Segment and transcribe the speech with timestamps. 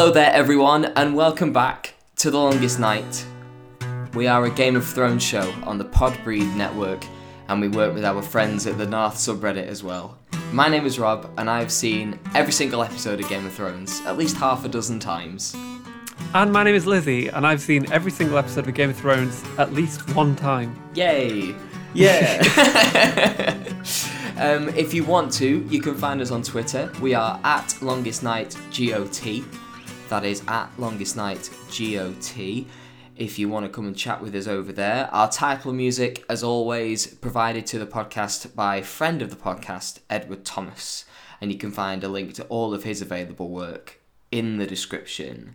[0.00, 3.26] Hello there, everyone, and welcome back to The Longest Night.
[4.14, 7.04] We are a Game of Thrones show on the Podbreed network,
[7.48, 10.16] and we work with our friends at the North subreddit as well.
[10.52, 14.16] My name is Rob, and I've seen every single episode of Game of Thrones at
[14.16, 15.54] least half a dozen times.
[16.32, 19.44] And my name is Lizzie, and I've seen every single episode of Game of Thrones
[19.58, 20.82] at least one time.
[20.94, 21.54] Yay!
[21.92, 22.38] Yeah!
[24.38, 26.90] um, if you want to, you can find us on Twitter.
[27.02, 29.44] We are at Longest Night GOT.
[30.10, 32.66] That is at Longest Night GOT.
[33.16, 36.42] If you want to come and chat with us over there, our title music, as
[36.42, 41.04] always, provided to the podcast by friend of the podcast, Edward Thomas.
[41.40, 44.00] And you can find a link to all of his available work
[44.32, 45.54] in the description.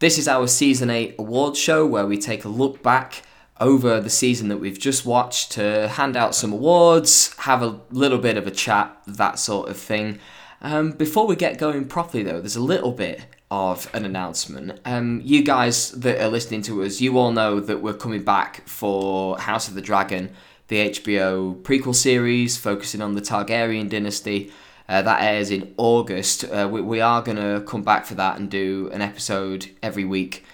[0.00, 3.22] This is our season 8 award show where we take a look back
[3.58, 8.18] over the season that we've just watched to hand out some awards, have a little
[8.18, 10.18] bit of a chat, that sort of thing.
[10.60, 14.78] Um, before we get going properly, though, there's a little bit of an announcement.
[14.84, 18.66] Um, you guys that are listening to us, you all know that we're coming back
[18.68, 20.30] for House of the Dragon,
[20.68, 24.52] the HBO prequel series focusing on the Targaryen dynasty.
[24.88, 26.44] Uh, that airs in August.
[26.44, 30.04] Uh, we, we are going to come back for that and do an episode every
[30.04, 30.44] week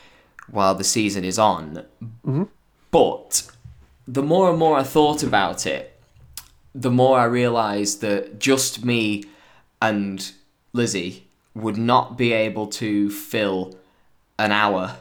[0.51, 1.85] while the season is on.
[2.03, 2.45] Mm-hmm.
[2.91, 3.49] But
[4.07, 6.01] the more and more I thought about it,
[6.75, 9.25] the more I realised that just me
[9.81, 10.33] and
[10.73, 11.24] Lizzie
[11.55, 13.77] would not be able to fill
[14.39, 14.97] an hour.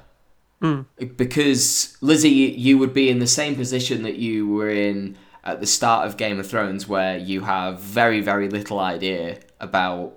[0.62, 0.82] Hmm.
[1.18, 5.68] Because Lizzie, you would be in the same position that you were in at the
[5.68, 10.14] start of Game of Thrones, where you have very, very little idea about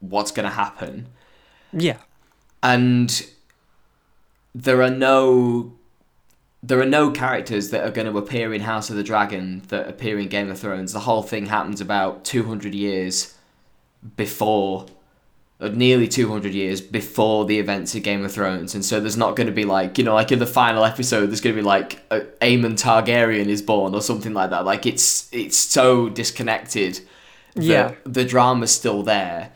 [0.00, 1.08] what's going to happen.
[1.72, 1.96] Yeah.
[2.62, 3.26] And
[4.54, 5.72] there are no
[6.62, 9.86] there are no characters that are going to appear in House of the Dragon that
[9.86, 10.94] appear in Game of Thrones.
[10.94, 13.34] The whole thing happens about 200 years
[14.16, 14.86] before,
[15.64, 18.74] or nearly 200 years before the events of Game of Thrones.
[18.74, 21.26] And so there's not going to be like, you know, like in the final episode,
[21.26, 24.64] there's going to be like uh, Aemon Targaryen is born or something like that.
[24.64, 27.00] Like it's it's so disconnected
[27.56, 27.94] Yeah.
[28.04, 29.52] the drama's still there.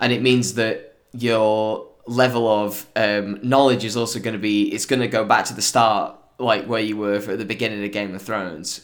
[0.00, 4.86] And it means that your level of um, knowledge is also going to be, it's
[4.86, 7.92] going to go back to the start, like where you were at the beginning of
[7.92, 8.80] Game of Thrones.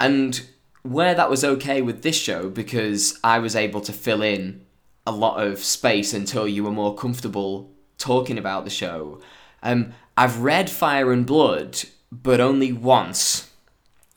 [0.00, 0.42] And
[0.82, 4.66] where that was okay with this show, because I was able to fill in
[5.06, 9.20] a lot of space until you were more comfortable talking about the show.
[9.62, 13.50] Um, I've read Fire and Blood, but only once.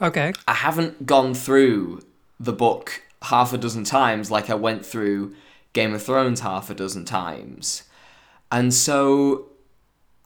[0.02, 0.34] Okay.
[0.48, 2.02] I haven't gone through
[2.40, 5.36] the book half a dozen times like I went through
[5.74, 7.84] Game of Thrones half a dozen times.
[8.52, 9.50] And so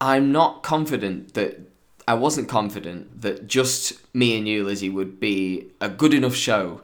[0.02, 1.60] I'm not confident that
[2.08, 6.82] I wasn't confident that just me and you, Lizzie, would be a good enough show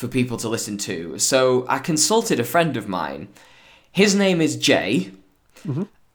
[0.00, 1.18] for people to listen to.
[1.18, 3.28] So I consulted a friend of mine.
[3.92, 5.12] His name is Jay,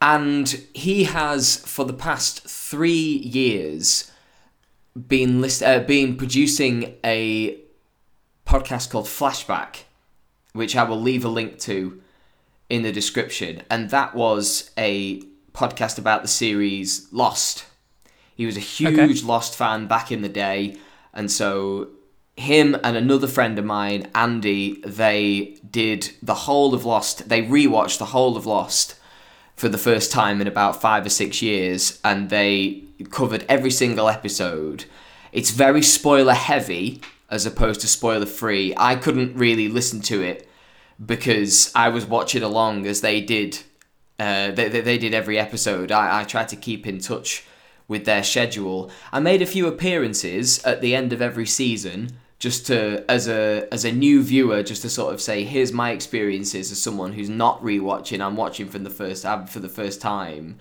[0.02, 2.90] and he has, for the past three
[3.38, 4.12] years,
[5.08, 7.60] been list- uh, been producing a
[8.48, 9.84] podcast called Flashback,
[10.54, 12.02] which I will leave a link to
[12.70, 15.22] in the description, and that was a
[15.54, 17.66] podcast about the series Lost.
[18.36, 20.78] He was a huge Lost fan back in the day,
[21.14, 21.90] and so
[22.38, 27.30] him and another friend of mine, Andy, they did the whole of Lost.
[27.30, 28.96] They rewatched the whole of Lost
[29.56, 34.10] for the first time in about five or six years, and they covered every single
[34.10, 34.86] episode.
[35.32, 38.74] It's very spoiler heavy as opposed to spoiler free.
[38.76, 40.50] I couldn't really listen to it
[41.04, 43.60] because I was watching along as they did.
[44.20, 45.92] Uh, they, they, did every episode.
[45.92, 47.44] I, I tried to keep in touch
[47.86, 48.90] with their schedule.
[49.12, 53.68] I made a few appearances at the end of every season just to as a
[53.72, 57.30] as a new viewer just to sort of say here's my experiences as someone who's
[57.30, 58.24] not rewatching.
[58.24, 60.58] I'm watching from the first uh, for the first time.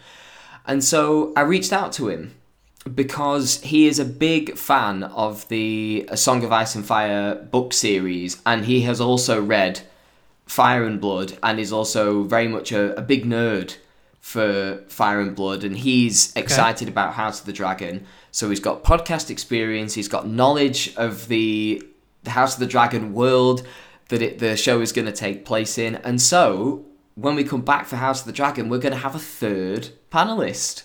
[0.66, 2.34] And so I reached out to him
[2.94, 7.72] because he is a big fan of the A Song of Ice and Fire book
[7.72, 9.80] series and he has also read
[10.46, 13.76] Fire and Blood and is also very much a, a big nerd
[14.24, 18.06] for Fire and Blood and he's excited about House of the Dragon.
[18.30, 21.82] So he's got podcast experience, he's got knowledge of the,
[22.22, 23.66] the House of the Dragon world
[24.08, 25.96] that it, the show is going to take place in.
[25.96, 26.86] And so
[27.16, 29.90] when we come back for House of the Dragon, we're going to have a third
[30.10, 30.84] panelist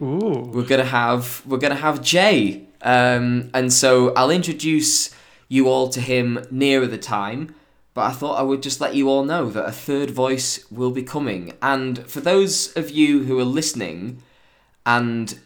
[0.00, 0.50] Ooh.
[0.54, 5.14] we're gonna have we're gonna have Jay, um, and so I'll introduce
[5.48, 7.54] you all to him nearer the time.
[7.98, 10.92] But I thought I would just let you all know that a third voice will
[10.92, 11.54] be coming.
[11.60, 14.22] And for those of you who are listening
[14.86, 15.36] and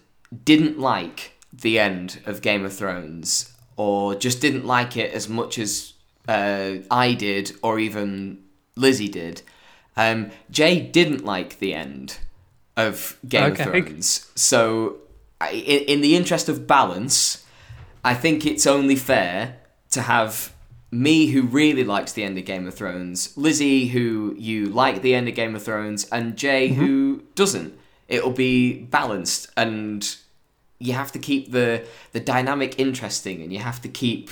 [0.45, 5.59] didn't like the end of Game of Thrones, or just didn't like it as much
[5.59, 5.95] as
[6.29, 8.43] uh, I did, or even
[8.77, 9.41] Lizzie did,
[9.97, 12.19] Um, Jay didn't like the end
[12.77, 13.63] of Game Okay.
[13.63, 14.99] of Thrones, so
[15.51, 17.47] in the interest of balance,
[18.05, 19.57] I think it's only fair
[19.93, 20.53] to have
[20.93, 25.15] me, who really likes the end of Game of Thrones, Lizzie, who you like the
[25.15, 26.81] end of Game of Thrones, and Jay, mm-hmm.
[26.81, 27.77] who doesn't.
[28.09, 30.17] It'll be balanced, and
[30.79, 34.31] you have to keep the the dynamic interesting, and you have to keep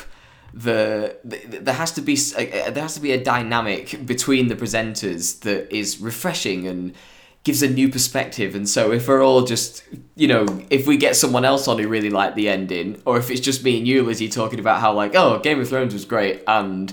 [0.53, 3.23] the, the there has to be a- a- uh, uh, there has to be a
[3.23, 6.95] dynamic between the presenters that is refreshing and
[7.43, 8.55] gives a new perspective.
[8.55, 9.83] And so if we're all just
[10.15, 13.31] you know if we get someone else on who really liked the ending, or if
[13.31, 16.05] it's just me and you, Lizzie, talking about how like oh Game of Thrones was
[16.05, 16.93] great and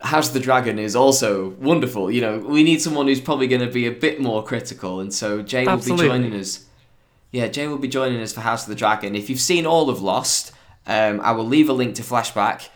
[0.00, 2.10] House of the Dragon is also wonderful.
[2.10, 5.12] You know, we need someone who's probably going to be a bit more critical, and
[5.12, 6.06] so Jay will Absolutely.
[6.06, 6.66] be joining us.
[7.32, 9.14] Yeah, Jay will be joining us for House of the Dragon.
[9.14, 10.52] If you've seen all of Lost,
[10.86, 12.68] um, I will leave a link to Flashback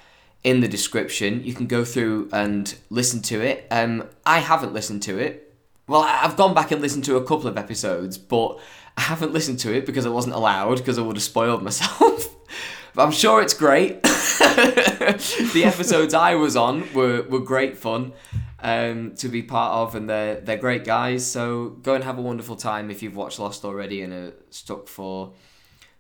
[0.43, 1.45] in the description.
[1.45, 3.67] You can go through and listen to it.
[3.71, 5.50] Um, I haven't listened to it.
[5.91, 8.61] Well, I've gone back and listened to a couple of episodes, but
[8.97, 12.33] I haven't listened to it because I wasn't allowed because I would have spoiled myself.
[12.95, 14.01] but I'm sure it's great.
[14.05, 18.13] the episodes I was on were, were great fun
[18.61, 21.27] um, to be part of, and they're they're great guys.
[21.27, 24.87] So go and have a wonderful time if you've watched Lost already and are stuck
[24.87, 25.33] for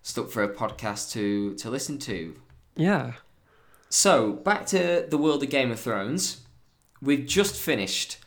[0.02, 2.36] stuck for a podcast to to listen to.
[2.76, 3.14] Yeah.
[3.88, 6.42] So back to the world of Game of Thrones.
[7.02, 8.18] We've just finished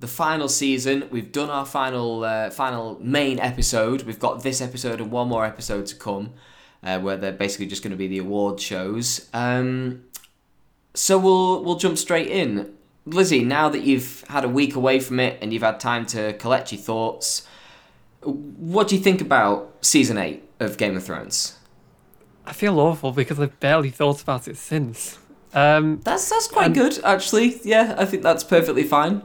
[0.00, 1.08] the final season.
[1.10, 4.02] We've done our final uh, final main episode.
[4.02, 6.34] We've got this episode and one more episode to come,
[6.82, 9.28] uh, where they're basically just going to be the award shows.
[9.32, 10.04] Um,
[10.94, 12.72] so we'll we'll jump straight in.
[13.08, 16.32] Lizzie, now that you've had a week away from it and you've had time to
[16.34, 17.46] collect your thoughts,
[18.22, 21.56] what do you think about season eight of Game of Thrones?
[22.44, 25.18] I feel awful because I've barely thought about it since.
[25.54, 27.60] Um, That's that's quite Um, good, actually.
[27.64, 29.22] Yeah, I think that's perfectly fine.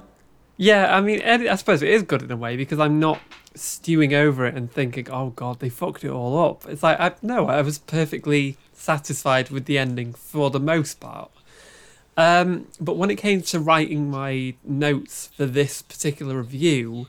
[0.62, 3.20] Yeah, I mean, I suppose it is good in a way because I'm not
[3.56, 7.14] stewing over it and thinking, "Oh God, they fucked it all up." It's like, I,
[7.24, 11.32] no, I was perfectly satisfied with the ending for the most part.
[12.16, 17.08] Um, but when it came to writing my notes for this particular review,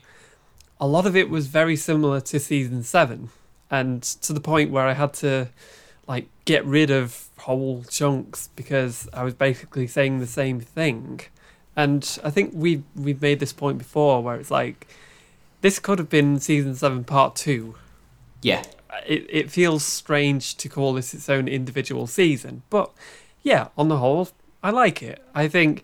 [0.79, 3.29] a lot of it was very similar to season seven,
[3.69, 5.49] and to the point where I had to
[6.07, 11.21] like get rid of whole chunks because I was basically saying the same thing.
[11.75, 14.87] And I think we we've made this point before where it's like
[15.61, 17.75] this could have been season seven part two.
[18.41, 18.63] Yeah,
[19.07, 22.91] It it feels strange to call this its own individual season, but
[23.41, 24.29] yeah, on the whole,
[24.61, 25.23] I like it.
[25.33, 25.83] I think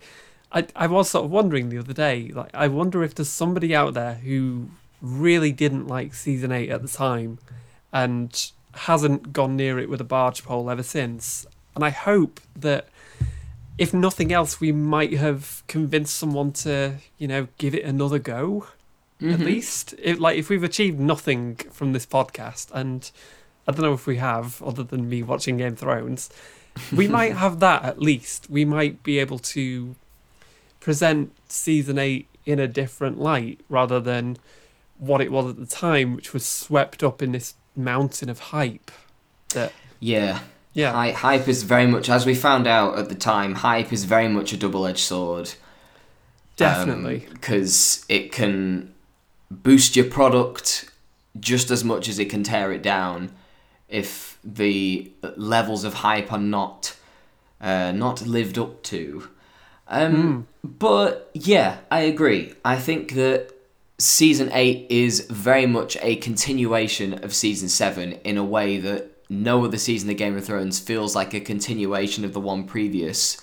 [0.52, 3.74] I I was sort of wondering the other day, like I wonder if there's somebody
[3.76, 4.70] out there who
[5.02, 7.40] really didn't like season eight at the time
[7.94, 11.46] and hasn't gone near it with a barge pole ever since.
[11.76, 12.90] And I hope that
[13.80, 18.68] if nothing else, we might have convinced someone to, you know, give it another go.
[19.22, 19.46] At Mhm.
[19.46, 23.10] least, if, like, if we've achieved nothing from this podcast, and
[23.68, 26.30] I don't know if we have, other than me watching Game of Thrones,
[26.96, 28.50] we might have that at least.
[28.50, 29.96] We might be able to
[30.80, 34.38] present season eight in a different light rather than
[34.98, 38.92] what it was at the time, which was swept up in this mountain of hype.
[39.54, 40.40] That yeah.
[40.74, 44.06] Yeah, Hy- hype is very much, as we found out at the time, hype is
[44.06, 45.54] very much a double-edged sword.
[46.56, 47.26] definitely.
[47.32, 48.94] because it can
[49.52, 50.90] boost your product
[51.40, 53.32] just as much as it can tear it down
[53.88, 56.96] if the levels of hype are not
[57.62, 59.28] uh, not lived up to.
[59.88, 62.54] Um, But yeah, I agree.
[62.64, 63.52] I think that
[63.98, 69.64] season eight is very much a continuation of season seven in a way that no
[69.64, 73.40] other season of Game of Thrones feels like a continuation of the one previous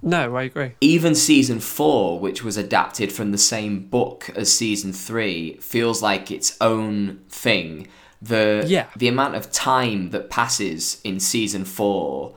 [0.00, 0.72] no, I agree.
[0.80, 6.30] even season four, which was adapted from the same book as season three, feels like
[6.30, 7.88] its own thing.
[8.22, 8.86] The Yeah.
[8.96, 12.34] the amount of time that passes in season four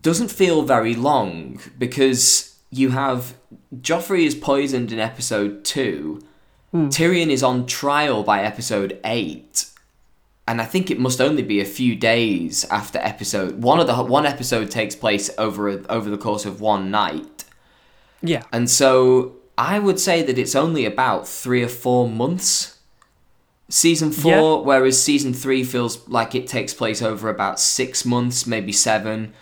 [0.00, 3.34] doesn't feel very long because you have
[3.80, 6.20] Joffrey is poisoned in episode two.
[6.70, 6.88] Hmm.
[6.88, 9.66] Tyrion is on trial by episode eight
[10.48, 13.94] and I think it must only be a few days after episode one of the
[14.02, 17.44] one episode takes place over a, over the course of one night,
[18.22, 22.78] Yeah, and so I would say that it's only about three or four months.
[23.68, 24.64] Season four, Yeah.
[24.66, 29.32] whereas season three feels like it takes place over about six months, maybe seven.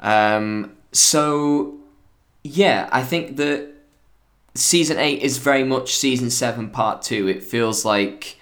[0.00, 1.76] Um, so,
[2.42, 3.68] yeah, I think that
[4.54, 7.26] season eight is very much season seven part two.
[7.28, 8.36] It feels like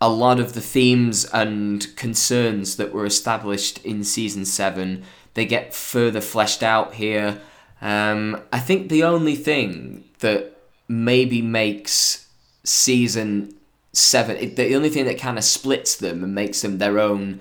[0.00, 5.02] a lot of the themes and concerns that were established in season seven
[5.34, 7.40] they get further fleshed out here.
[7.80, 10.56] Um, I think the only thing that
[10.88, 12.26] maybe makes
[12.64, 13.54] season
[13.92, 14.36] seven.
[14.36, 17.40] It, the only thing that kind of splits them and makes them their own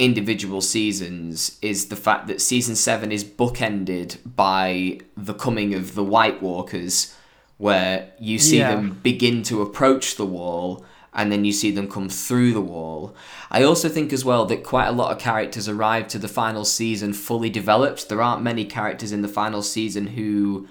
[0.00, 6.04] individual seasons is the fact that season seven is bookended by the coming of the
[6.04, 7.14] White Walkers,
[7.56, 8.74] where you see Yeah.
[8.74, 10.84] them begin to approach the wall
[11.18, 13.14] and then you see them come through the wall.
[13.50, 16.64] I also think as well that quite a lot of characters arrive to the final
[16.64, 18.08] season fully developed.
[18.08, 20.68] There aren't many characters in the final season who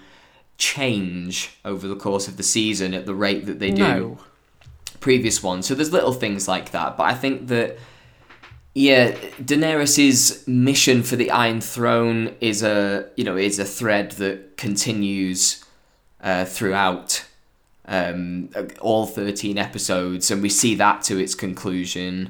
[0.58, 4.18] change over the course of the season at the rate that they do No.
[5.01, 5.68] previous ones.
[5.68, 7.77] So there's little things like that, but I think that
[8.74, 9.12] yeah,
[9.44, 15.63] Daenerys's mission for the Iron Throne is a you know is a thread that continues
[16.22, 17.25] uh, throughout
[17.88, 18.50] um,
[18.82, 22.29] all 13 episodes, and we see that to its conclusion.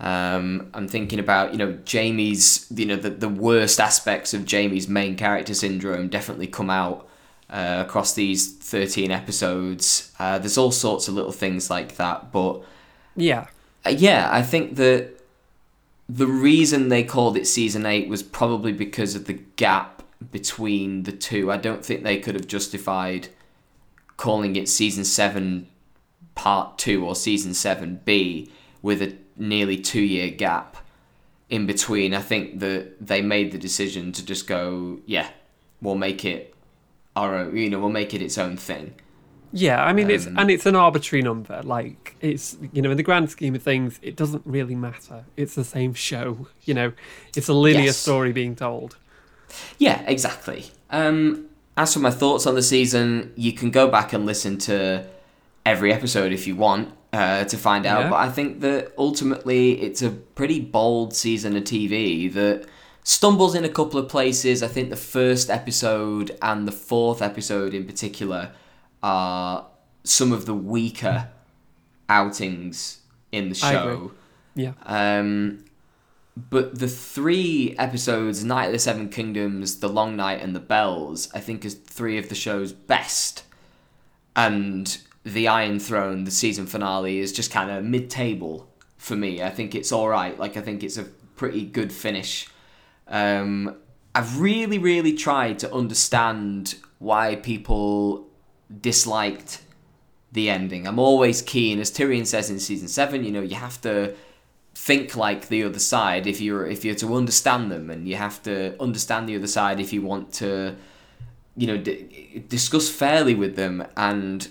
[0.00, 4.88] Um, I'm thinking about you know Jaime's you know the the worst aspects of Jaime's
[4.88, 7.06] main character syndrome definitely come out
[7.48, 10.12] uh, across these 13 episodes.
[10.18, 12.62] Uh, there's all sorts of little things like that, but
[13.14, 13.46] Yeah.
[13.86, 15.10] uh, yeah, I think that
[16.08, 21.12] the reason they called it season eight was probably because of the gap between the
[21.12, 21.52] two.
[21.52, 23.28] I don't think they could have justified
[24.16, 25.68] calling it season seven
[26.34, 28.50] part two or season seven B
[28.82, 30.76] with a nearly two year gap
[31.50, 32.14] in between.
[32.14, 35.28] I think that they made the decision to just go, yeah,
[35.80, 36.54] we'll make it
[37.16, 38.94] our own, you know, we'll make it its own thing.
[39.52, 41.60] Yeah, I mean it's Um, and it's an arbitrary number.
[41.62, 45.24] Like it's you know in the grand scheme of things, it doesn't really matter.
[45.36, 46.48] It's the same show.
[46.64, 46.92] You know,
[47.36, 47.96] it's a linear Yes.
[47.96, 48.96] story being told.
[49.78, 50.66] Yeah, exactly.
[50.90, 55.06] Um, as for my thoughts on the season, you can go back and listen to
[55.66, 58.02] every episode if you want uh, to find out.
[58.02, 58.10] Yeah.
[58.10, 62.66] But I think that ultimately it's a pretty bold season of TV that
[63.02, 64.62] stumbles in a couple of places.
[64.62, 68.52] I think the first episode and the fourth episode in particular
[69.02, 69.66] are
[70.04, 71.28] some of the weaker
[72.08, 73.00] outings
[73.32, 74.12] in the show.
[74.54, 74.72] Yeah.
[74.84, 75.64] Um,
[76.36, 81.28] but the three episodes, Knight of the Seven Kingdoms, The Long Night, and The Bells,
[81.32, 83.44] I think is three of the show's best.
[84.34, 89.42] And The Iron Throne, the season finale, is just kind of mid table for me.
[89.42, 90.38] I think it's alright.
[90.38, 92.48] Like, I think it's a pretty good finish.
[93.06, 93.76] Um,
[94.14, 98.28] I've really, really tried to understand why people
[98.80, 99.62] disliked
[100.32, 100.86] the ending.
[100.88, 103.24] I'm always keen, as Tyrion says in season seven.
[103.24, 104.14] You know, you have to
[104.74, 108.42] think like the other side if you're if you're to understand them, and you have
[108.42, 110.76] to understand the other side if you want to,
[111.56, 114.48] you know, d- discuss fairly with them and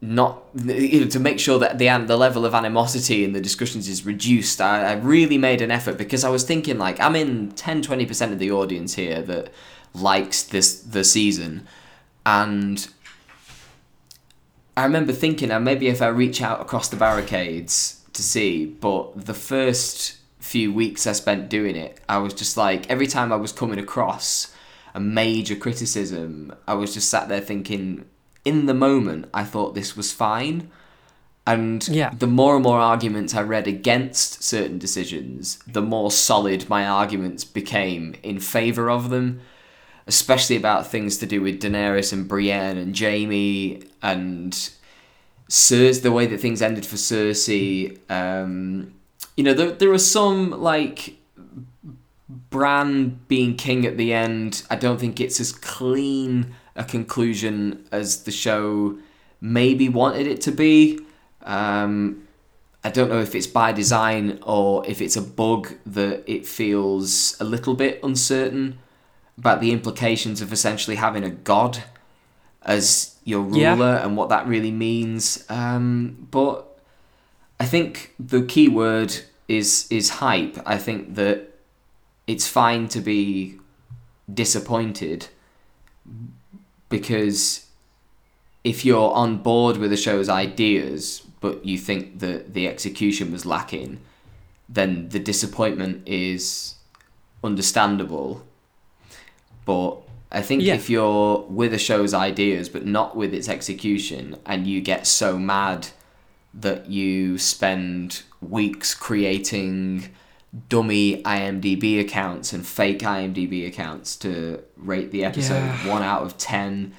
[0.00, 3.88] not you know, to make sure that the the level of animosity in the discussions
[3.88, 4.60] is reduced.
[4.60, 8.06] I, I really made an effort because I was thinking like I'm in 10 20
[8.06, 9.50] percent of the audience here that
[9.94, 11.66] likes this the season,
[12.24, 12.88] and
[14.76, 19.26] I remember thinking, uh, maybe if I reach out across the barricades to see, but
[19.26, 23.36] the first few weeks I spent doing it, I was just like, every time I
[23.36, 24.52] was coming across
[24.94, 28.04] a major criticism, I was just sat there thinking,
[28.44, 30.70] in the moment, I thought this was fine.
[31.46, 32.10] And Yeah.
[32.12, 37.44] the more and more arguments I read against certain decisions, the more solid my arguments
[37.44, 39.40] became in favour of them
[40.08, 44.70] especially about things to do with Daenerys and Brienne and Jaime and
[45.48, 47.98] Cersei, the way that things ended for Cersei.
[48.10, 48.94] Um,
[49.36, 51.16] you know, there, there are some like
[52.50, 54.62] Bran being king at the end.
[54.70, 58.98] I don't think it's as clean a conclusion as the show
[59.40, 61.00] maybe wanted it to be.
[61.42, 62.28] Um,
[62.84, 67.36] I don't know if it's by design or if it's a bug that it feels
[67.40, 68.78] a little bit uncertain
[69.36, 71.82] about the implications of essentially having a god
[72.62, 74.04] as your ruler Yeah.
[74.04, 75.44] and what that really means.
[75.48, 76.66] Um, but
[77.60, 79.14] I think the key word
[79.48, 80.58] is is hype.
[80.66, 81.58] I think that
[82.26, 83.58] it's fine to be
[84.32, 85.28] disappointed
[86.88, 87.66] because
[88.64, 93.46] if you're on board with the show's ideas but you think that the execution was
[93.46, 94.00] lacking,
[94.68, 96.74] then the disappointment is
[97.44, 98.42] understandable.
[99.64, 99.98] But
[100.30, 100.74] I think Yeah.
[100.74, 105.38] if you're with a show's ideas but not with its execution and you get so
[105.38, 105.88] mad
[106.54, 110.10] that you spend weeks creating
[110.68, 115.88] dummy IMDb accounts and fake IMDb accounts to rate the episode Yeah.
[115.88, 116.92] 1 out of 10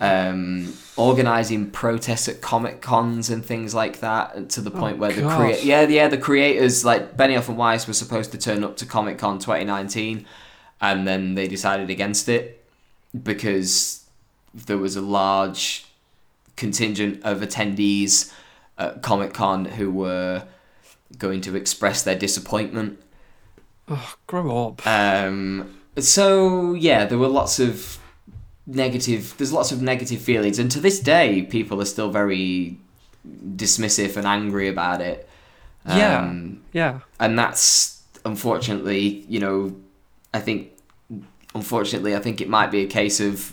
[0.00, 5.22] um, organizing protests at comic cons and things like that to the point where the
[5.22, 8.86] crea- yeah yeah the creators like Benioff and Weiss were supposed to turn up to
[8.86, 10.26] Comic Con 2019
[10.82, 12.62] and then they decided against it
[13.22, 14.04] because
[14.52, 15.86] there was a large
[16.56, 18.32] contingent of attendees
[18.76, 20.44] at Comic Con who were
[21.16, 23.00] going to express their disappointment.
[23.88, 24.86] Oh, grow up.
[24.86, 27.98] Um, so yeah, there were lots of
[28.66, 29.34] negative.
[29.38, 32.78] There's lots of negative feelings, and to this day, people are still very
[33.56, 35.28] dismissive and angry about it.
[35.86, 36.20] Yeah.
[36.20, 37.00] Um, yeah.
[37.18, 39.74] and that's unfortunately, you know,
[40.32, 40.71] I think,
[41.54, 43.52] unfortunately, I think it might be a case of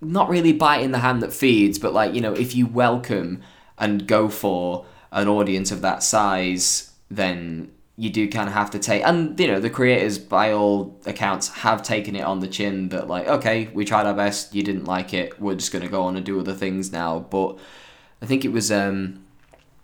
[0.00, 3.42] not really biting the hand that feeds, but like you know, if you welcome
[3.78, 8.78] and go for an audience of that size, then you do kind of have to
[8.78, 12.88] take and you know the creators by all accounts have taken it on the chin
[12.88, 15.88] that like okay we tried our best you didn't like it we're just going to
[15.88, 17.20] go on and do other things now.
[17.20, 17.56] But
[18.20, 19.24] i think it was um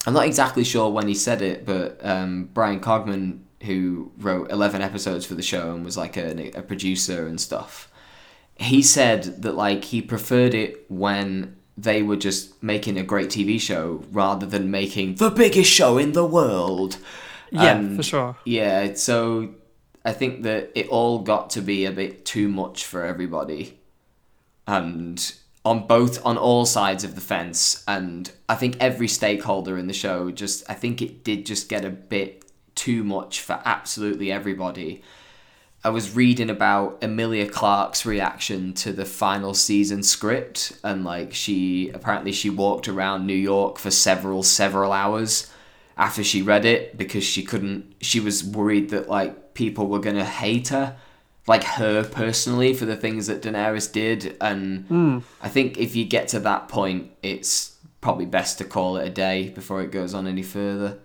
[0.06, 4.81] i'm not exactly sure when he said it but um bryan cogman who wrote 11
[4.83, 7.90] episodes for the show and was like a, a producer and stuff
[8.57, 13.59] he said that like he preferred it when they were just making a great tv
[13.61, 16.99] show rather than making the biggest show in the world
[17.50, 18.37] Yeah, And, for sure.
[18.45, 19.55] yeah, so
[20.05, 23.79] I think that it all got to be a bit too much for everybody.
[24.67, 25.33] And
[25.64, 29.93] on both on all sides of the fence and I think every stakeholder in the
[29.93, 32.45] show just I think it did just get a bit
[32.80, 35.02] too much for absolutely everybody.
[35.84, 41.90] I was reading about Emilia Clarke's reaction to the final season script and like she
[41.90, 45.52] apparently she walked around New York for several several hours
[45.99, 50.16] after she read it because she couldn't she was worried that like people were going
[50.16, 50.97] to hate her
[51.47, 55.19] like her personally for the things that Daenerys did and hmm.
[55.43, 59.10] I think if you get to that point it's probably best to call it a
[59.10, 60.99] day before it goes on any further.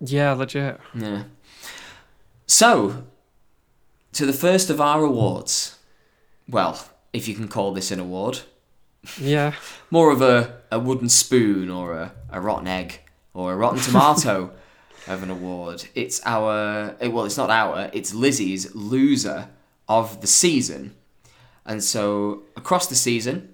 [0.00, 0.80] Yeah, legit.
[0.94, 1.24] Yeah.
[2.46, 3.04] So,
[4.12, 5.78] to the first of our awards.
[6.48, 8.40] Well, if you can call this an award.
[9.18, 9.54] Yeah.
[9.90, 13.00] More of a, a wooden spoon or a, a rotten egg
[13.34, 14.52] or a rotten tomato
[15.06, 15.86] of an award.
[15.94, 19.48] It's our, eh, well, it's not our, it's Lizzie's loser
[19.88, 20.94] of the season.
[21.64, 23.52] And so, across the season,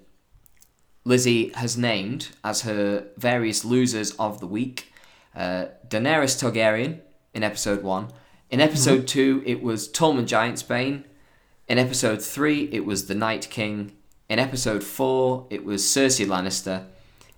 [1.05, 4.91] Lizzie has named as her various losers of the week
[5.35, 7.01] uh, Daenerys Targaryen
[7.35, 8.09] in episode one.
[8.51, 11.05] In episode two, it was Tormund Giantsbane.
[11.68, 13.92] In episode three, it was the Night King.
[14.29, 16.87] In episode four, it was Cersei Lannister.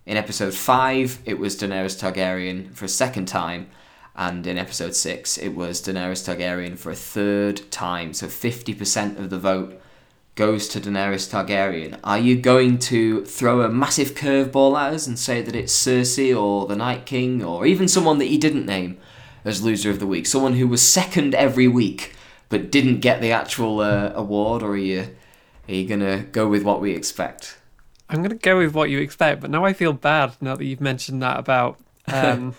[0.06, 3.68] In episode five, it was Daenerys Targaryen for a second time.
[4.16, 8.12] And in episode six, it was Daenerys Targaryen for a third time.
[8.12, 9.80] So 50% of the vote
[10.34, 11.98] goes to Daenerys Targaryen.
[12.02, 16.36] Are you going to throw a massive curveball at us and say that it's Cersei
[16.36, 18.98] or the Night King or even someone that you didn't name
[19.44, 20.26] as loser of the week?
[20.26, 22.14] Someone who was second every week
[22.48, 25.08] but didn't get the actual uh, award, or are you
[25.68, 27.58] are you gonna go with what we expect?
[28.08, 30.80] I'm gonna go with what you expect, but now I feel bad now that you've
[30.80, 32.54] mentioned that about um,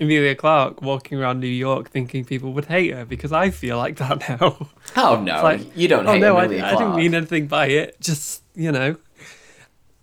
[0.00, 3.96] Emilia Clarke walking around New York thinking people would hate her because I feel like
[3.96, 4.68] that now.
[4.96, 8.00] Oh no, like, you don't oh hate no, I, I didn't mean anything by it.
[8.00, 8.96] Just you know,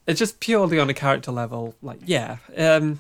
[0.06, 1.74] it's just purely on a character level.
[1.82, 3.00] Like yeah, um,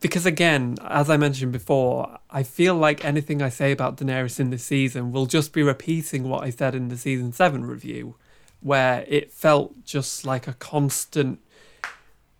[0.00, 4.50] because again, as I mentioned before, I feel like anything I say about Daenerys in
[4.50, 8.14] this season will just be repeating what I said in the season seven review,
[8.60, 11.40] where it felt just like a constant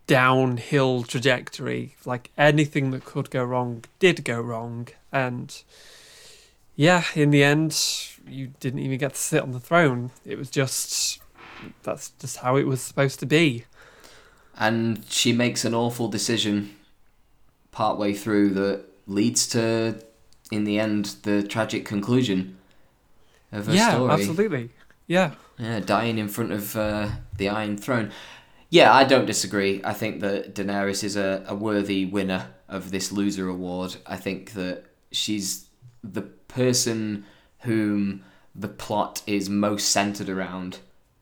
[0.07, 1.97] downhill trajectory.
[2.05, 5.63] Like anything that could go wrong did go wrong, and
[6.77, 7.79] yeah, in the end,
[8.27, 10.11] you didn't even get to sit on the throne.
[10.25, 11.21] It was just
[11.83, 13.65] that's just how it was supposed to be.
[14.57, 16.75] and she makes an awful decision
[17.73, 19.97] partway through that leads to,
[20.51, 22.57] in the end, the tragic conclusion
[23.51, 24.13] of her yeah, story.
[24.13, 24.71] absolutely.
[25.07, 25.33] Yeah.
[25.59, 28.11] Yeah, dying in front of uh, the Iron Throne.
[28.75, 29.81] Yeah, I don't disagree.
[29.85, 33.97] I think that Daenerys is a, a worthy winner of this loser award.
[34.05, 35.67] I think that she's
[36.03, 37.25] the person
[37.61, 40.79] whom the plot is most centered around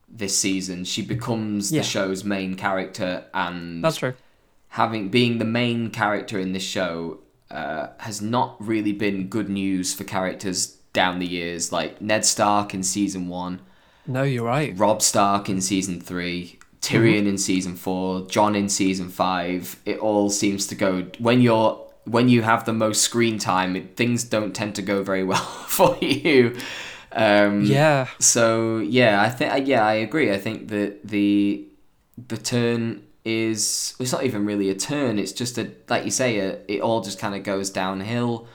[0.09, 0.83] this season.
[0.83, 1.81] She becomes Yeah.
[1.81, 4.13] the show's main character and That's true.
[4.69, 7.19] having being the main character in this show
[7.51, 11.71] uh, has not really been good news for characters down the years.
[11.71, 13.61] Like Ned Stark in season one,
[14.07, 14.73] No, you're right.
[14.75, 19.77] Robb Stark in season three, Tyrion in season four, Jon in season five.
[19.85, 23.75] It all seems to go when you're when you have the most screen time.
[23.77, 25.37] It, things don't tend to go very well
[25.77, 26.57] for you.
[27.13, 28.07] Um, Yeah.
[28.19, 30.31] so yeah, I think yeah, I agree.
[30.33, 31.65] I think that the
[32.27, 35.17] the turn is it's not even really a turn.
[35.19, 38.47] It's just a like you say, a, it all just kind of goes downhill.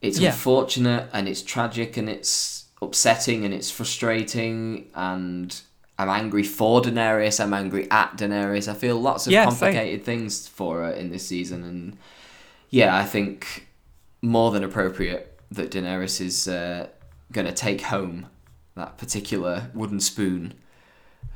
[0.00, 0.30] It's Yeah.
[0.30, 5.60] unfortunate and it's tragic and it's upsetting and it's frustrating and
[6.00, 7.40] I'm angry for Daenerys.
[7.42, 8.68] I'm angry at Daenerys.
[8.68, 9.50] I feel lots of Yeah, same.
[9.50, 11.96] complicated things for her in this season, and
[12.70, 13.68] yeah, I think
[14.22, 16.88] more than appropriate that Daenerys is uh,
[17.32, 18.26] going to take home
[18.76, 20.54] that particular wooden spoon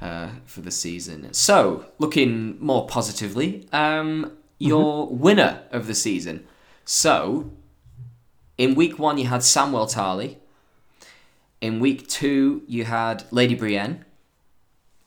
[0.00, 1.32] uh, for the season.
[1.34, 6.46] So, looking more positively, um, your winner of the season.
[6.84, 7.50] So,
[8.56, 10.36] in week one, you had Samwell Tarly.
[11.60, 14.04] In week two, you had Lady Brienne.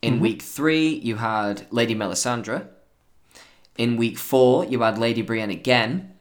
[0.01, 0.23] In mm-hmm.
[0.23, 2.67] week three, you had Lady Melisandre.
[3.77, 6.13] In week four, you had Lady Brienne again.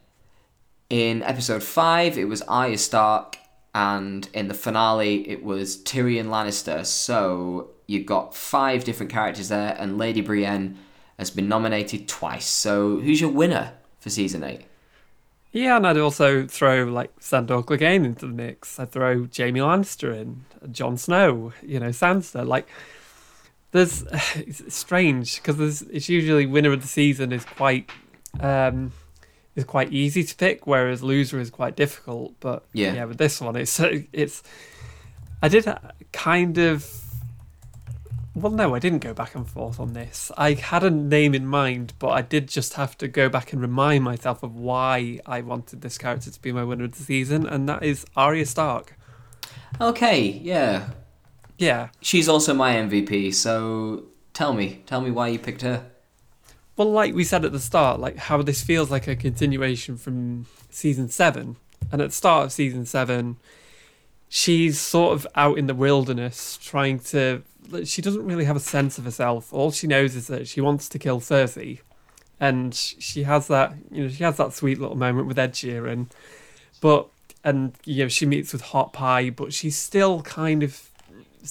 [0.89, 3.37] In episode five, it was Arya Stark.
[3.75, 6.83] And in the finale, it was Tyrion Lannister.
[6.85, 10.77] So you've got five different characters there, and Lady Brienne
[11.19, 12.47] has been nominated twice.
[12.47, 14.61] So who's your winner for season eight?
[15.51, 18.79] Yeah, and I'd also throw like Sandor Clegane into the mix.
[18.79, 22.45] I'd throw Jaime Lannister in, Jon Snow, you know, Sansa.
[22.45, 22.67] Like,
[23.71, 24.03] there's
[24.35, 27.89] it's strange because it's usually winner of the season is quite
[28.39, 28.91] um
[29.55, 32.35] is quite easy to pick, whereas loser is quite difficult.
[32.39, 32.93] But Yeah.
[32.93, 33.79] yeah, with this one, it's
[34.13, 34.43] it's
[35.41, 35.67] I did
[36.13, 36.85] kind of.
[38.35, 40.31] Well, no, I didn't go back and forth on this.
[40.37, 43.59] I had a name in mind, but I did just have to go back and
[43.59, 47.47] remind myself of why I wanted this character to be my winner of the season,
[47.47, 48.95] and that is Arya Stark.
[49.81, 50.89] Okay, yeah.
[51.57, 51.89] Yeah.
[52.01, 55.89] She's also my MVP, so tell me, tell me why you picked her.
[56.75, 60.45] Well, like we said at the start, like how this feels like a continuation from
[60.69, 61.55] season seven.
[61.91, 63.37] And at the start of season seven,
[64.29, 67.41] she's sort of out in the wilderness trying to.
[67.83, 69.51] She doesn't really have a sense of herself.
[69.51, 71.79] All she knows is that she wants to kill Cersei.
[72.39, 76.07] And she has that, you know, she has that sweet little moment with Ed Sheeran.
[76.79, 77.07] But,
[77.43, 80.91] and, you know, she meets with Hot Pie, but she's still kind of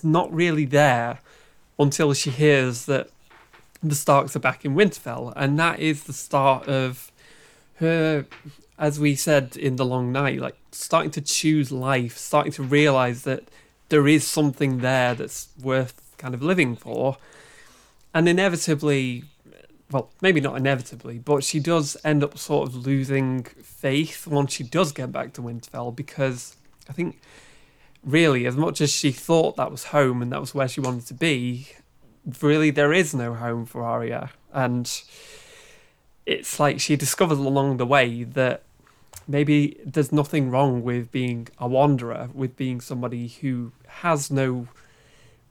[0.04, 1.20] not really there
[1.78, 3.10] until she hears that
[3.82, 7.12] the Starks are back in Winterfell, and that is the start of
[7.76, 8.26] her,
[8.78, 13.22] as we said in the Long Night, like starting to choose life, starting to realize
[13.22, 13.44] that
[13.88, 17.18] there is something there that's worth kind of living for,
[18.14, 19.24] and inevitably,
[19.90, 24.64] well, maybe not inevitably, but she does end up sort of losing faith once she
[24.64, 26.56] does get back to Winterfell because
[26.88, 27.20] I think.
[28.06, 31.06] Really, as much as she thought that was home and that was where she wanted
[31.06, 31.66] to be,
[32.40, 35.02] really there is no home for Arya, and
[36.24, 38.62] it's like she discovers along the way that
[39.26, 44.68] maybe there's nothing wrong with being a wanderer, with being somebody who has no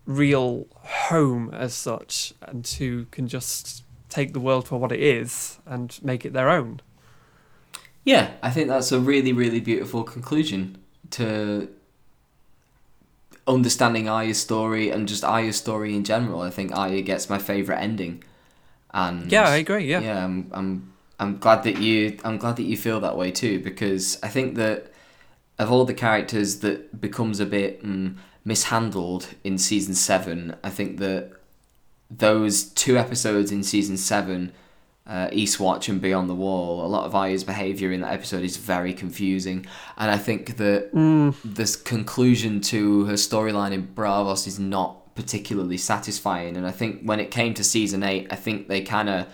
[0.06, 0.66] real
[1.10, 6.00] home as such, and who can just take the world for what it is and
[6.02, 6.80] make it their own.
[8.06, 10.78] Yeah, I think that's a really, really beautiful conclusion
[11.12, 11.68] to
[13.48, 16.42] understanding Arya's story and just Arya's story in general.
[16.42, 18.24] I think Arya gets my favorite ending,
[18.94, 19.86] and Yeah, I agree.
[19.86, 20.02] Yeah.
[20.02, 23.60] yeah, I'm, I'm, I'm glad that you, I'm glad that you feel that way too,
[23.60, 24.92] because I think that
[25.58, 30.98] of all the characters that becomes a bit mm, mishandled in season seven, I think
[30.98, 31.32] that
[32.10, 34.52] those two episodes in season seven
[35.08, 38.58] uh, Eastwatch and Beyond the Wall, a lot of Arya's behaviour in that episode is
[38.58, 39.66] very confusing.
[39.98, 45.78] And I think that Mm, this conclusion to her storyline in Braavos is not particularly
[45.78, 46.58] satisfying.
[46.58, 49.28] And I think when it came to season 8, I think they kind of.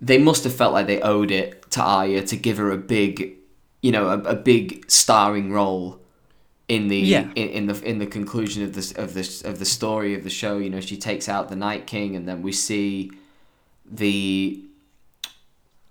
[0.00, 3.36] They must have felt like they owed it to Arya to give her a big,
[3.80, 5.98] you know, a, a big starring role
[6.68, 7.30] in the Yeah.
[7.34, 10.30] in, in the in the conclusion of this of this of the story of the
[10.30, 10.58] show.
[10.58, 13.10] You know, she takes out the Night King, and then we see
[13.90, 14.62] the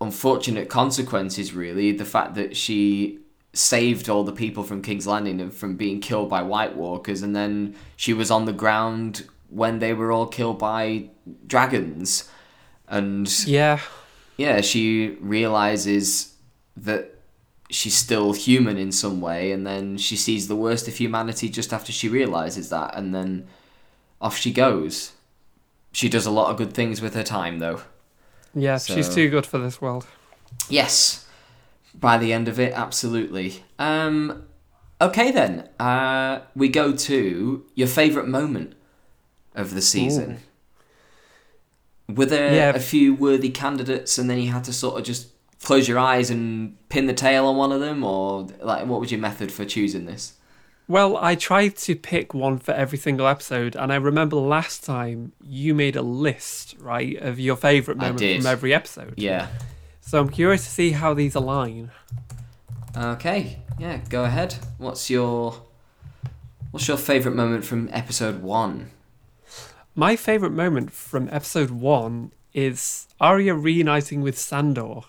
[0.04, 1.92] unfortunate consequences really.
[1.92, 3.20] The fact that she
[3.54, 7.36] saved all the people from King's Landing and from being killed by White Walkers and
[7.36, 11.10] then she was on the ground when they were all killed by
[11.48, 12.30] dragons.
[12.88, 13.80] And yeah.
[14.38, 16.36] yeah she realizes
[16.76, 17.16] that
[17.70, 21.74] she's still human in some way and then she sees the worst of humanity just
[21.74, 23.48] after she realizes that and then
[24.20, 25.14] off she goes.
[25.92, 27.82] She does a lot of good things with her time though
[28.56, 30.06] Yeah, she's too good for this world.
[30.70, 31.28] Yes.
[31.96, 33.64] By the end of it, absolutely.
[33.80, 34.44] Um,
[35.02, 35.70] okay then.
[35.80, 38.74] Uh, we go to your favourite moment
[39.56, 40.40] of the season.
[42.10, 42.70] Were there Yeah.
[42.76, 45.28] a few worthy candidates, and then you had to sort of just
[45.64, 49.12] close your eyes and pin the tail on one of them, or like what was
[49.12, 50.34] your method for choosing this?
[50.88, 55.32] Well, I tried to pick one for every single episode, and I remember last time
[55.42, 58.42] you made a list, right, of your favourite I moment did.
[58.42, 59.14] from every episode.
[59.18, 59.48] Yeah.
[60.02, 61.92] So I'm curious to see how these align.
[62.96, 63.60] Okay.
[63.80, 64.02] Yeah.
[64.10, 64.56] Go ahead.
[64.78, 65.64] What's your
[66.72, 68.90] What's your favourite moment from episode one?
[69.96, 75.02] My favourite moment from episode one is Arya reuniting with Sandor.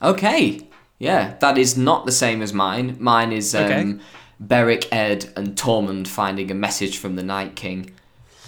[0.00, 0.68] Okay.
[1.00, 2.96] Yeah, that is not the same as mine.
[3.00, 3.98] Mine is um, Okay.
[4.40, 7.90] Beric, Edd, and Tormund finding a message from the Night King.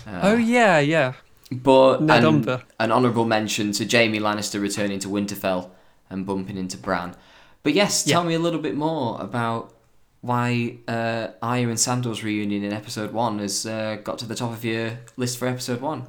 [0.07, 1.15] Uh, oh yeah, yeah.
[1.51, 5.71] But Ned an, honourable mention to Jaime Lannister returning to Winterfell
[6.11, 7.15] and bumping into Bran.
[7.63, 8.29] But yes, tell Yeah.
[8.29, 9.73] me a little bit more about
[10.23, 14.53] why uh, Arya and Sandor's reunion in episode one has uh, got to the top
[14.53, 16.07] of your list for episode one.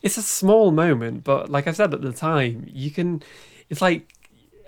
[0.00, 3.22] It's a small moment, but like I said at the time, you can.
[3.68, 4.12] It's like,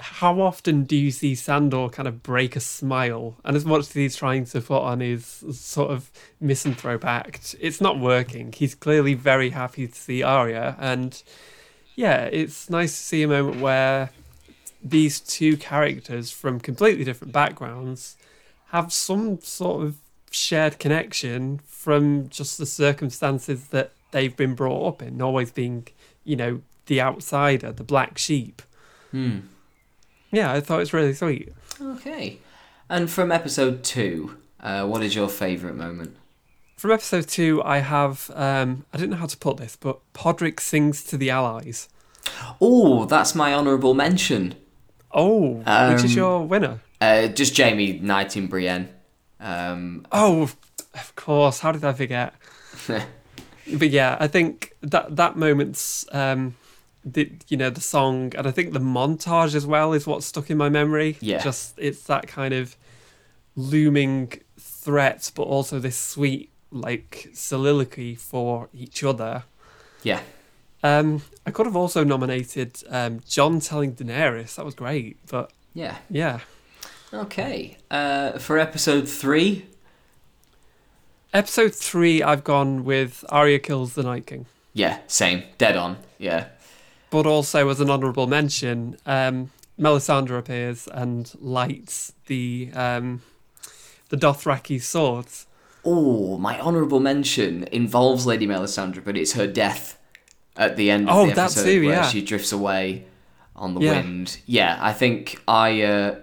[0.04, 3.36] how often do you see Sandor kind of break a smile?
[3.42, 7.80] And as much as he's trying to put on his sort of misanthrope act, it's
[7.80, 8.52] not working.
[8.52, 11.22] He's clearly very happy to see Arya, and
[11.96, 14.10] yeah, it's nice to see a moment where
[14.82, 18.16] these two characters from completely different backgrounds
[18.72, 19.96] have some sort of
[20.30, 25.88] shared connection from just the circumstances that they've been brought up in, always being,
[26.24, 28.60] you know, the outsider, the black sheep.
[29.10, 29.38] Hmm.
[30.34, 31.52] Yeah, I thought it was really sweet.
[31.80, 32.38] Okay.
[32.88, 36.16] And from episode two, uh, what is your favourite moment?
[36.76, 40.60] From episode two, I have, um, I didn't know how to put this, but Podrick
[40.60, 41.88] sings to the Allies.
[42.60, 44.54] Oh, that's my honourable mention.
[45.12, 45.54] Oh,
[45.92, 46.80] which is Um, your winner?
[47.00, 48.88] Uh, just Jaime knighting Brienne.
[49.40, 50.50] Um, Oh,
[50.94, 51.60] of course.
[51.60, 52.34] How did I forget?
[52.88, 56.56] but yeah, I think that that moment's, um,
[57.04, 60.50] the you know the song, and I think the montage as well is what stuck
[60.50, 61.16] in my memory.
[61.20, 61.42] Yeah.
[61.42, 62.76] just it's that kind of
[63.56, 69.44] looming threat, but also this sweet like soliloquy for each other.
[70.02, 70.20] yeah.
[70.82, 74.56] Um, I could have also nominated um, Jon telling Daenerys.
[74.56, 75.96] That was great, but Yeah.
[76.10, 76.40] yeah.
[77.10, 77.78] Okay.
[77.90, 79.64] Uh, for episode three,
[81.32, 84.46] Episode three, I've gone with Arya kills the Night King.
[84.72, 85.42] yeah, same.
[85.58, 85.96] Dead on.
[86.18, 86.46] Yeah.
[87.14, 89.48] But also as an honourable mention, um,
[89.78, 93.22] Melisandre appears and lights the um,
[94.08, 95.46] the Dothraki swords.
[95.84, 99.96] Oh, my honourable mention involves Lady Melisandre, but it's her death
[100.56, 103.04] at the end of Oh, the that episode too, where she drifts away
[103.54, 104.00] on the Yeah.
[104.02, 104.38] wind.
[104.46, 106.16] Yeah, I think I, uh,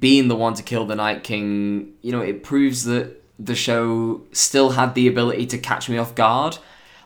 [0.00, 4.22] being the one to kill the Night King, you know, it proves that the show
[4.32, 6.58] still had the ability to catch me off guard.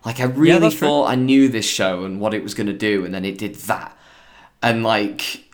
[0.05, 0.79] Like I really true.
[0.79, 3.39] thought I knew this show and what it was going to do, and then it
[3.39, 3.97] did that,
[4.63, 5.45] and like.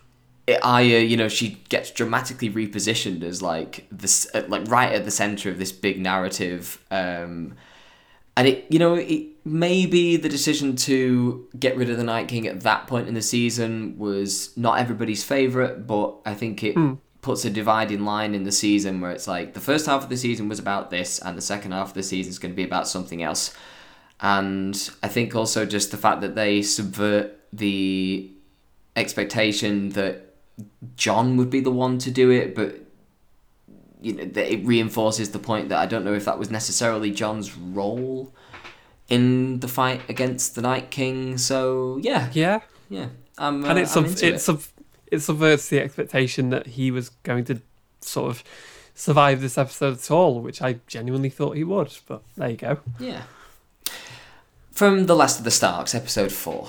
[0.47, 5.07] It, I, uh, you know, she gets dramatically repositioned as like this, like right at
[5.07, 7.55] the center of this big narrative, um,
[8.37, 12.47] and it, you know, it maybe the decision to get rid of the Night King
[12.47, 16.77] at that point in the season was not everybody's favorite, but I think it
[17.23, 20.17] puts a dividing line in the season where it's like the first half of the
[20.19, 22.65] season was about this, and the second half of the season is going to be
[22.65, 23.55] about something else.
[24.21, 28.31] And I think also just the fact that they subvert the
[28.97, 30.35] expectation that
[30.97, 32.81] Jon would be the one to do it, but
[34.01, 37.11] you know that it reinforces the point that I don't know if that was necessarily
[37.11, 38.33] Jon's role
[39.09, 41.39] in the fight against the Night King.
[41.39, 44.63] So yeah, Yeah, yeah, I'm, uh, and it I'm sub- it, sub-
[45.11, 47.61] it subverts the expectation that he was going to
[48.01, 48.45] sort of
[48.95, 51.97] survive this episode at all, which I genuinely thought he would.
[52.07, 52.79] But there you go.
[53.01, 53.23] Yeah.
[54.71, 56.69] From The Last of the Starks, episode four.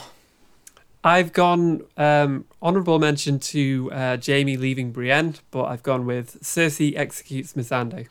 [1.03, 6.95] I've gone um, honourable mention to uh, Jaime leaving Brienne, but I've gone with Cersei
[6.95, 8.07] executes Missandei.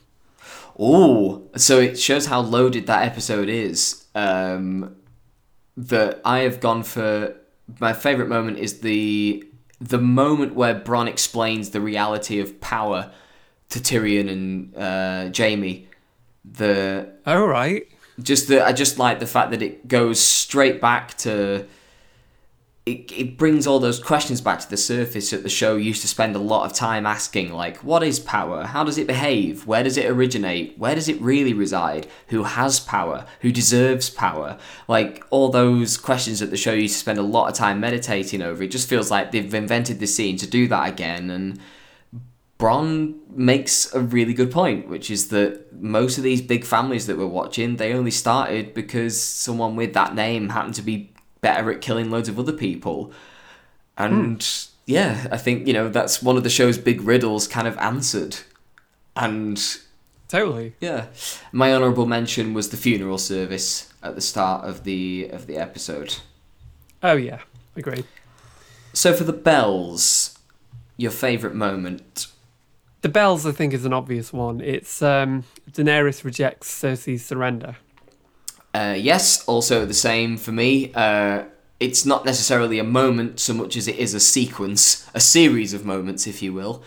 [0.79, 4.05] Oh, so it shows how loaded that episode is.
[4.15, 4.97] Um,
[5.77, 7.35] that I have gone for
[7.81, 9.45] my favorite moment is the
[9.81, 13.13] the moment where Bronn explains the reality of power
[13.71, 15.89] to Tyrion and uh, Jaime.
[16.45, 17.87] The All right.
[18.23, 21.67] Just the I just like the fact that it goes straight back to
[22.87, 26.09] it, it brings all those questions back to the surface that the show used to
[26.09, 28.65] spend a lot of time asking like what is power?
[28.65, 29.67] How does it behave?
[29.67, 30.79] Where does it originate?
[30.79, 32.07] Where does it really reside?
[32.29, 33.27] Who has power?
[33.41, 34.59] Who deserves power?
[34.87, 38.43] Like all those questions that the show used to spend a lot of time meditating
[38.43, 41.59] over it just feels like they've invented this scene to do that again and
[42.59, 47.19] Bronn makes a really good point, which is that most of these big families that
[47.19, 51.81] we're watching, they only started because someone with that name happened to be better at
[51.81, 53.13] killing loads of other people.
[53.99, 54.71] And hmm.
[54.87, 58.39] yeah, I think, you know, that's one of the show's big riddles kind of answered.
[59.17, 59.61] And
[60.29, 60.75] Totally.
[60.81, 61.07] yeah,
[61.53, 66.17] my honorable mention was the funeral service at the start of the of the episode.
[67.03, 67.41] Oh yeah,
[67.77, 68.05] agree.
[68.93, 70.37] So for the bells,
[70.97, 72.29] your favorite moment.
[73.05, 74.63] The bells, I think, is an obvious one.
[74.63, 77.77] It's um, Daenerys rejects Cersei's surrender.
[78.73, 80.91] Uh, yes, also the same for me.
[80.95, 81.45] Uh,
[81.79, 85.85] it's not necessarily a moment so much as it is a sequence, a series of
[85.85, 86.83] moments, if you will.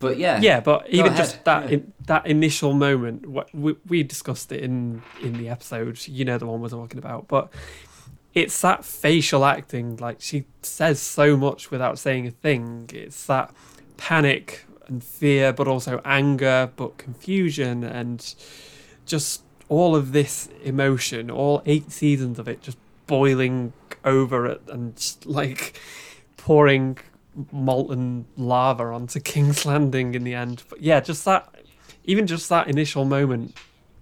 [0.00, 1.76] But yeah, Yeah, but even ahead, just that yeah.
[1.76, 6.08] in, that initial moment, we, we discussed it in in the episode.
[6.08, 7.52] You know the one we're talking about, but
[8.34, 9.94] it's that facial acting.
[9.98, 12.90] Like she says so much without saying a thing.
[12.92, 13.54] It's that
[13.96, 18.34] panic and fear, but also anger, but confusion, and
[19.04, 21.30] just all of this emotion.
[21.30, 23.72] All eight seasons of it just boiling
[24.04, 25.78] over it and just, like
[26.36, 26.98] pouring
[27.52, 30.62] molten lava onto King's Landing in the end.
[30.68, 31.54] But yeah, just that,
[32.04, 33.56] even just that initial moment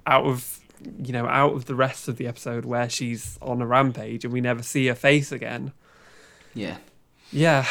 [0.06, 0.60] out of,
[1.02, 4.32] you know, out of the rest of the episode where she's on a rampage and
[4.32, 5.72] we never see her face again.
[6.54, 6.76] yeah.
[7.32, 7.66] Yeah.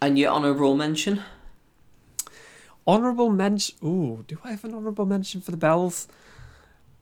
[0.00, 1.22] And your honourable mention?
[2.86, 3.76] Honourable mention.
[3.84, 6.06] Ooh, do I have an honourable mention for the bells?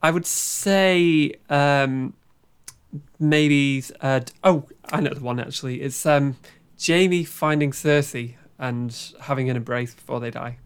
[0.02, 2.14] I would say um,
[3.18, 3.82] maybe.
[4.00, 5.82] Uh, oh, I know the one actually.
[5.82, 6.36] It's um,
[6.84, 10.58] Jaime finding Cersei and having an embrace before they die.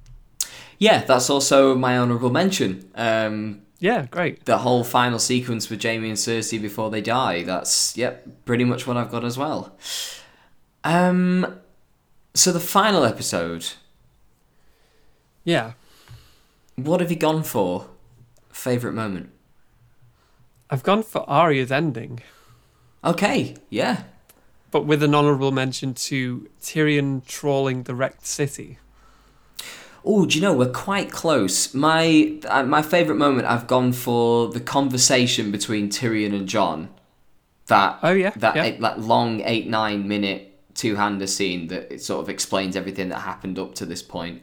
[0.78, 2.88] Yeah, that's also my honourable mention.
[2.94, 4.44] Um, Yeah, great.
[4.44, 7.42] the whole final sequence with Jaime and Cersei before they die.
[7.42, 9.76] That's yep, pretty much what I've got as well.
[10.84, 11.58] Um,
[12.34, 13.66] so the final episode.
[15.48, 15.72] Yeah,
[16.76, 17.88] What have you gone for?
[18.50, 19.30] Favorite moment?
[20.68, 22.20] I've gone for Arya's ending,
[23.02, 24.02] Okay, yeah,
[24.70, 28.76] but with an honourable mention to Tyrion trawling the wrecked city.
[30.04, 31.72] Oh, do you know we're quite close?
[31.72, 33.48] My uh, my favorite moment.
[33.48, 36.90] I've gone for the conversation between Tyrion and Jon.
[37.68, 38.64] That Oh yeah, that yeah.
[38.64, 40.42] eight, that long eight nine minute
[40.74, 44.42] two hander scene that it sort of explains everything that happened up to this point.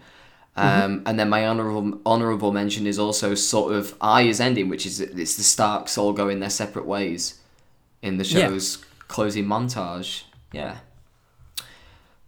[0.58, 5.00] Um, And then my honorable honorable mention is also sort of Arya's ending, which is
[5.02, 7.40] it's the Starks all going their separate ways
[8.02, 8.48] in the Yeah.
[8.48, 10.24] show's closing montage.
[10.54, 10.78] Yeah.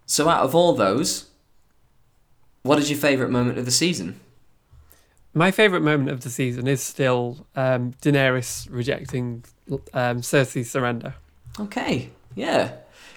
[0.05, 1.25] So out of all those,
[2.63, 4.19] what is your favorite moment of the season?
[5.33, 9.43] My favourite moment of the season is still um, Daenerys rejecting
[9.93, 11.13] um, Cersei's surrender.
[11.59, 12.71] Okay, yeah.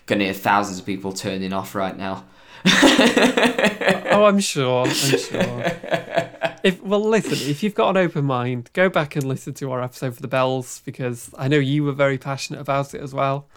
[0.07, 2.25] Gonna hear thousands of people turning off right now.
[4.13, 4.87] oh, I'm sure.
[4.87, 5.73] I'm sure.
[6.63, 7.39] If well, listen.
[7.51, 10.29] If you've got an open mind, go back and listen to our episode for the
[10.29, 13.49] bells because I know you were very passionate about it as well.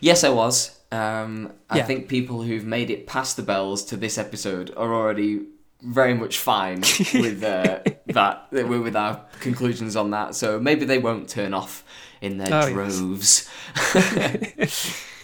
[0.00, 0.78] Yes, I was.
[0.92, 1.84] Um, I Yeah.
[1.84, 5.46] think people who've made it past the bells to this episode are already
[5.82, 6.82] very much fine
[7.14, 10.36] with uh, that We're with our conclusions on that.
[10.36, 11.82] So maybe they won't turn off
[12.20, 13.50] in their Oh, yes.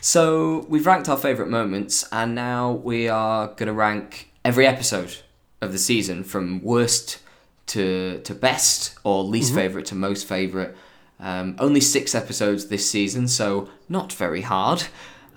[0.01, 5.17] So we've ranked our favourite moments, and now we are going to rank every episode
[5.61, 7.19] of the season from worst
[7.67, 10.75] to to best or least favourite to most favourite.
[11.21, 14.85] Um, only six episodes this season, so not very hard.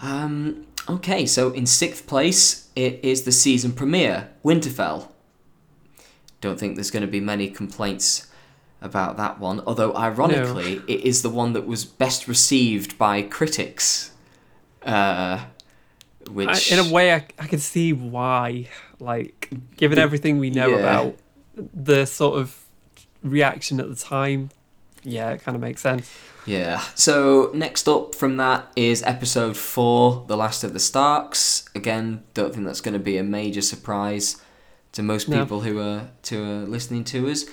[0.01, 5.09] Um, okay, so in sixth place, it is the season premiere, Winterfell.
[6.39, 8.27] Don't think there's going to be many complaints
[8.81, 14.12] about that one, although ironically, it is the one that was best received by critics.
[14.85, 15.43] Uh,
[16.29, 18.69] which I, in a way, I, I can see why.
[18.99, 20.77] Like, given everything we know yeah.
[20.77, 21.15] about
[21.55, 22.63] the sort of
[23.21, 24.49] reaction at the time,
[25.03, 26.11] yeah, it kind of makes sense.
[26.45, 26.81] Yeah.
[26.95, 31.69] So next up from that is episode four, The Last of the Starks.
[31.75, 34.41] Again, don't think that's going to be a major surprise
[34.93, 35.39] to most No.
[35.39, 37.45] people who are to are listening to us.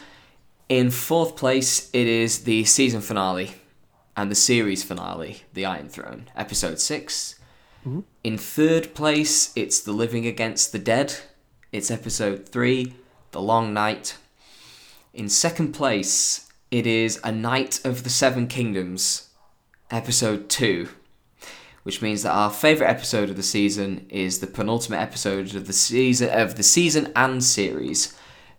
[0.69, 3.53] In fourth place, it is the season finale
[4.21, 7.37] and the series finale, The Iron Throne, episode 6
[7.87, 8.05] Mhm.
[8.23, 11.17] In third place, it's The Living Against the Dead.
[11.73, 12.93] It's episode three,
[13.33, 14.17] The Long Night.
[15.15, 19.31] In second place, it is A Knight of the Seven Kingdoms,
[19.91, 20.91] episode 2,
[21.85, 25.73] which means that our favorite episode of the season is the penultimate episode of the
[25.73, 28.13] season of the season and series,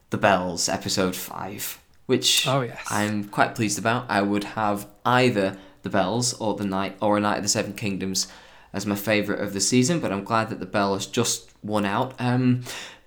[0.10, 1.78] The Bells, episode 5,
[2.12, 2.86] which Oh, yes.
[2.90, 4.06] I'm quite pleased about.
[4.10, 7.74] I would have either The Bells or The Knight or A Knight of the Seven
[7.74, 8.28] Kingdoms
[8.74, 11.86] as my favorite of the season, but I'm glad that The Bell has just won
[11.86, 12.14] out.
[12.20, 12.64] Um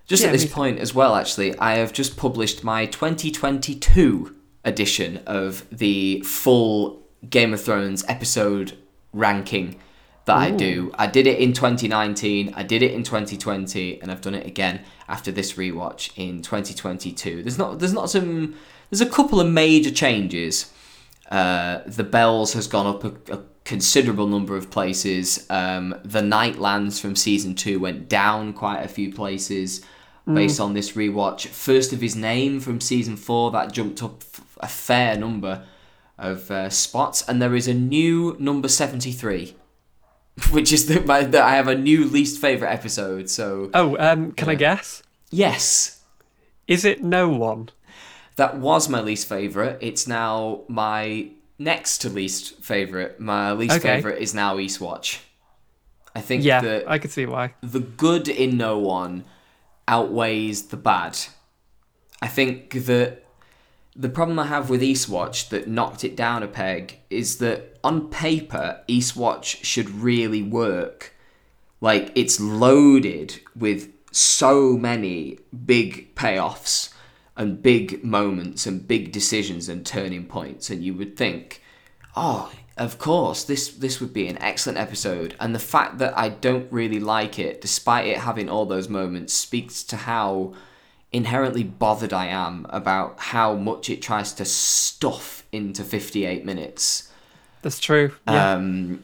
[0.07, 5.21] just Yeah, at this point as well, actually, I have just published my 2022 edition
[5.25, 8.77] of the full Game of Thrones episode
[9.13, 9.79] ranking
[10.25, 10.91] that I do.
[10.95, 14.81] I did it in 2019, I did it in 2020, and I've done it again
[15.07, 17.43] after this rewatch in 2022.
[17.43, 18.55] There's not there's not some
[18.89, 20.71] there's a couple of major changes.
[21.29, 25.45] Uh, the Bells has gone up a, a considerable number of places.
[25.49, 29.83] Um, the Night Lands from season two went down quite a few places
[30.31, 31.47] based on this rewatch.
[31.47, 35.63] First of his name from season four that jumped up f- a fair number.
[36.17, 39.53] of uh, spots, and there is a new number seventy three,
[40.51, 43.29] which is that the I have a new least favorite episode.
[43.29, 45.03] So Oh, um, can I guess?
[45.29, 46.01] yes,
[46.67, 47.69] Is it no one?
[48.35, 49.77] That was my least favorite.
[49.81, 53.19] It's now my next to least favorite.
[53.19, 53.95] My least Okay.
[53.95, 55.19] favorite is now Eastwatch.
[56.15, 57.53] I think Yeah, that I could see why.
[57.61, 59.25] the good in no one
[59.87, 61.17] outweighs the bad.
[62.21, 63.23] I think that
[63.95, 68.09] the problem I have with Eastwatch that knocked it down a peg is that on
[68.09, 71.13] paper, Eastwatch should really work.
[71.81, 76.91] Like, it's loaded with so many big payoffs
[77.37, 81.61] and big moments and big decisions and turning points, and you would think,
[82.15, 85.35] oh, of course, this this would be an excellent episode.
[85.39, 89.33] And the fact that I don't really like it, despite it having all those moments,
[89.33, 90.53] speaks to how
[91.11, 97.09] inherently bothered I am about how much it tries to stuff into 58 minutes.
[97.61, 98.11] That's true.
[98.27, 98.53] Yeah.
[98.53, 99.03] Um,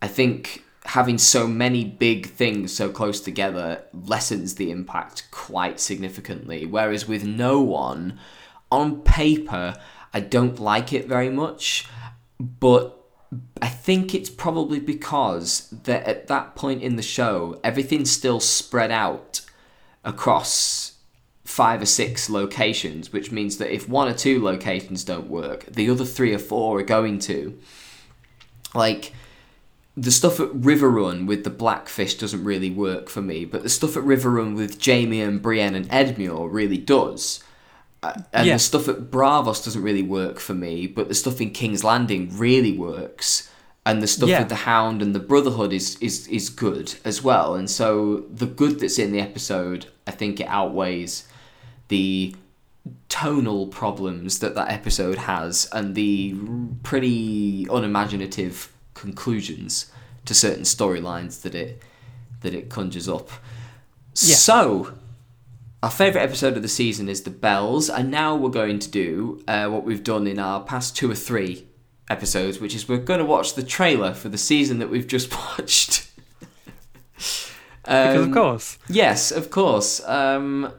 [0.00, 6.64] I think having so many big things so close together lessens the impact quite significantly.
[6.64, 8.18] Whereas with no one,
[8.72, 9.76] on paper,
[10.14, 11.86] I don't like it very much,
[12.40, 12.98] but
[13.60, 18.90] I think it's probably because that at that point in the show, everything's still spread
[18.90, 19.42] out
[20.04, 20.96] across
[21.44, 25.90] five or six locations, which means that if one or two locations don't work, the
[25.90, 27.58] other three or four are going to.
[28.74, 29.12] Like,
[30.00, 33.96] the stuff at Riverrun with the Blackfish doesn't really work for me, but the stuff
[33.96, 37.42] at Riverrun with Jaime and Brienne and Edmure really does.
[38.02, 38.54] Uh, and Yeah.
[38.54, 42.30] the stuff at Braavos doesn't really work for me, but the stuff in King's Landing
[42.36, 43.50] really works.
[43.84, 44.40] And the stuff Yeah.
[44.40, 47.54] with the Hound and the Brotherhood is, is, is good as well.
[47.54, 51.24] And so the good that's in the episode, I think it outweighs
[51.88, 52.36] the
[53.08, 56.36] tonal problems that that episode has and the
[56.82, 59.90] pretty unimaginative conclusions
[60.24, 61.82] to certain storylines that it
[62.42, 63.30] that it conjures up.
[64.14, 64.36] Yeah.
[64.36, 64.92] So,
[65.82, 69.42] our favourite episode of the season is the bells, and now we're going to do
[69.48, 71.66] uh, what we've done in our past two or three
[72.08, 75.32] episodes, which is we're going to watch the trailer for the season that we've just
[75.58, 76.10] watched.
[77.82, 78.78] because Um, of course.
[78.88, 80.06] Yes, of course.
[80.06, 80.72] Um,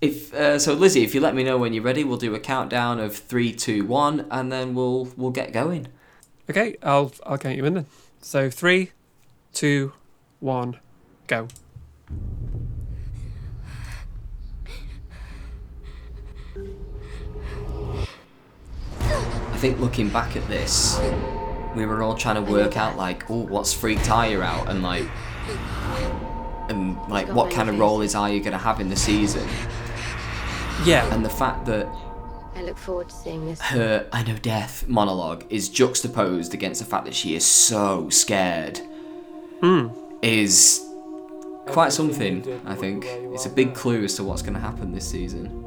[0.00, 2.40] if uh, so, Lizzie, if you let me know when you're ready, we'll do a
[2.40, 5.88] countdown of three, two, one, and then we'll we'll get going.
[6.48, 7.86] Okay, I'll I'll count you in then.
[8.20, 8.90] So three,
[9.52, 9.92] two,
[10.40, 10.78] one,
[11.26, 11.48] go.
[19.00, 21.00] I think looking back at this,
[21.74, 25.08] we were all trying to work out like, oh, what's freaked Arya out, and like,
[26.68, 29.48] and like, what kind of role is Arya gonna have in the season?
[30.84, 31.86] Yeah, And the fact that
[32.56, 33.60] I look forward to seeing this.
[33.60, 38.80] her "I know death" monologue is juxtaposed against the fact that she is so scared
[39.60, 39.88] hmm.
[40.22, 40.80] is
[41.66, 42.60] quite something.
[42.64, 45.62] I think it's a big clue as to what's going to happen this season.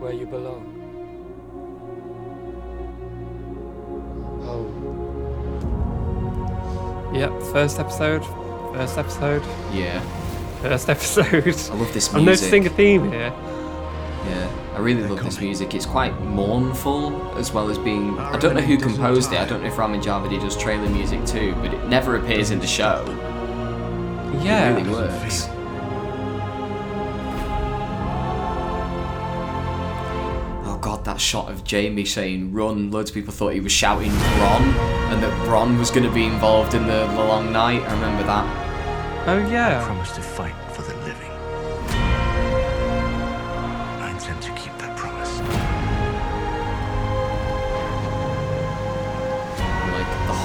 [0.00, 0.66] where you belong.
[4.44, 4.66] Oh,
[7.14, 7.30] yep.
[7.52, 8.24] First episode,
[8.74, 10.00] first episode, Yeah,
[10.60, 11.24] first episode.
[11.46, 12.14] I love this music.
[12.14, 13.32] I'm noticing a theme here.
[14.26, 15.74] Yeah, I really love this music.
[15.74, 18.18] It's quite mournful as well as being.
[18.18, 19.38] I don't know who composed it.
[19.38, 22.58] I don't know if Ramin Djawadi does trailer music too, but it never appears in
[22.58, 23.04] the show.
[24.42, 24.70] Yeah.
[24.70, 25.46] It really works.
[30.64, 34.10] Oh god, that shot of Jaime saying run, loads of people thought he was shouting
[34.10, 34.62] Bronn
[35.12, 37.82] and that Bronn was going to be involved in the, the long night.
[37.82, 39.28] I remember that.
[39.28, 39.84] Oh yeah.
[39.84, 40.54] promise to fight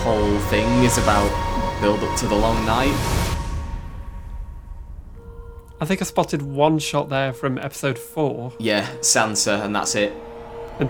[0.08, 1.30] whole thing is about
[1.82, 2.96] build up to the long night.
[5.82, 8.54] I think I spotted one shot there from episode four.
[8.58, 10.14] Yeah, Sansa, and that's it.
[10.80, 10.90] And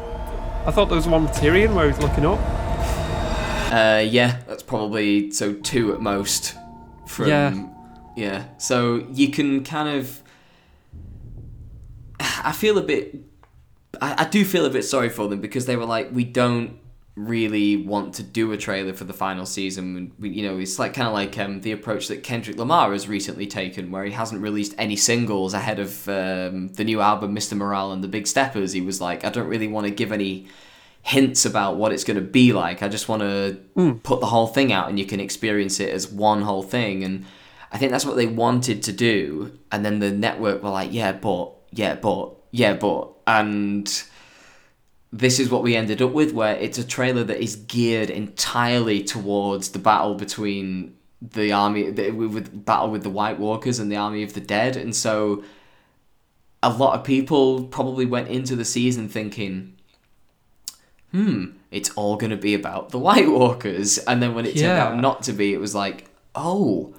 [0.67, 2.37] I thought there was one Tyrion where he's looking up.
[3.73, 6.55] Uh, yeah, that's probably so two at most.
[7.07, 7.67] From Yeah.
[8.15, 8.45] yeah.
[8.59, 10.21] So you can kind of.
[12.19, 13.15] I feel a bit.
[13.99, 16.77] I, I do feel a bit sorry for them because they were like, we don't
[17.17, 20.13] really want to do a trailer for the final season.
[20.19, 23.09] We, you know, it's like kind of like um, the approach that Kendrick Lamar has
[23.09, 27.57] recently taken, where he hasn't released any singles ahead of um, the new album, Mr.
[27.57, 28.71] Morale and the Big Steppers.
[28.71, 30.47] He was like, I don't really want to give any
[31.01, 32.83] hints about what it's going to be like.
[32.83, 33.57] I just want to
[34.03, 37.03] put the whole thing out and you can experience it as one whole thing.
[37.03, 37.25] And
[37.71, 39.57] I think that's what they wanted to do.
[39.71, 43.09] And then the network were like, yeah, but, yeah, but, yeah, but.
[43.25, 44.03] And
[45.17, 49.03] this is what we ended up with, where it's a trailer that is geared entirely
[49.03, 53.95] towards the battle between the army, the, with battle with the White Walkers and the
[53.95, 55.43] Army of the Dead, and so
[56.61, 59.75] a lot of people probably went into the season thinking,
[61.11, 63.97] hmm, it's all going to be about the White Walkers.
[63.99, 66.93] And then when it turned out not to be, it was like, oh,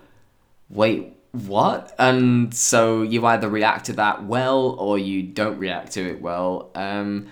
[0.69, 1.95] wait, what?
[1.99, 6.71] And so you either react to that well or you don't react to it well.
[6.75, 7.29] Um,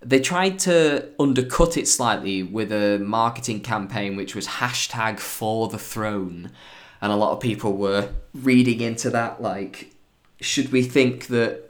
[0.00, 5.78] they tried to undercut it slightly with a marketing campaign which was hashtag for the
[5.78, 6.50] throne.
[7.00, 9.92] And a lot of people were reading into that like,
[10.40, 11.66] should we think that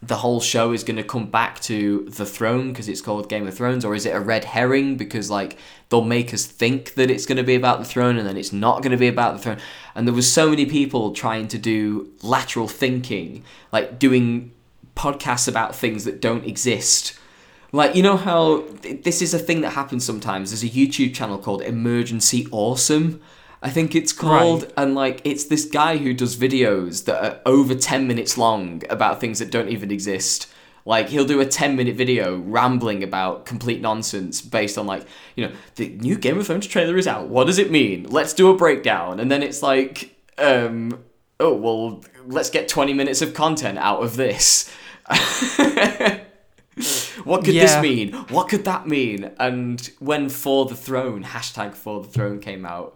[0.00, 3.48] the whole show is going to come back to the throne because it's called Game
[3.48, 7.10] of Thrones, or is it a red herring because like they'll make us think that
[7.10, 9.36] it's going to be about the throne and then it's not going to be about
[9.36, 9.58] the throne?
[9.94, 14.52] And there was so many people trying to do lateral thinking, like doing
[14.94, 17.18] podcasts about things that don't exist.
[17.72, 20.50] Like you know how th- this is a thing that happens sometimes.
[20.50, 23.20] There's a YouTube channel called Emergency Awesome.
[23.60, 24.72] I think it's called, Right.
[24.76, 29.20] and like it's this guy who does videos that are over 10 minutes long about
[29.20, 30.48] things that don't even exist.
[30.84, 35.04] Like he'll do a 10 minute video rambling about complete nonsense based on like,
[35.36, 37.28] you know, the new Game of Thrones trailer is out.
[37.28, 38.04] What does it mean?
[38.04, 39.20] Let's do a breakdown.
[39.20, 41.04] And then it's like, um,
[41.40, 44.72] oh, well, let's get 20 minutes of content out of this.
[47.28, 48.12] what could this mean?
[48.30, 49.30] What could that mean?
[49.38, 52.94] And when For the Throne, hashtag For the Throne came out,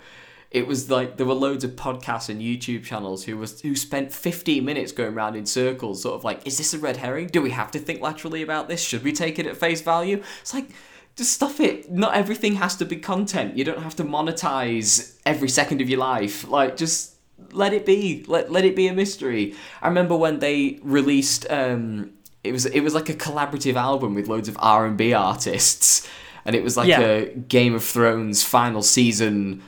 [0.51, 4.13] it was like there were loads of podcasts and YouTube channels who was who spent
[4.13, 7.29] 15 minutes going around in circles, sort of like, is this a red herring?
[7.29, 8.83] Do we have to think laterally about this?
[8.83, 10.23] Should we take it at face value?
[10.43, 10.69] It's like,
[11.17, 11.91] just stuff it.
[11.91, 13.57] Not everything has to be content.
[13.57, 16.49] You don't have to monetize every second of your life.
[16.49, 17.17] Like, just
[17.53, 18.25] let it be.
[18.29, 19.55] Let let it be a mystery.
[19.81, 21.51] I remember when they released.
[21.51, 22.13] Um,
[22.45, 26.09] it was it was like a collaborative album with loads of R and B artists,
[26.45, 27.01] and it was like Yeah.
[27.01, 29.63] a Game of Thrones final season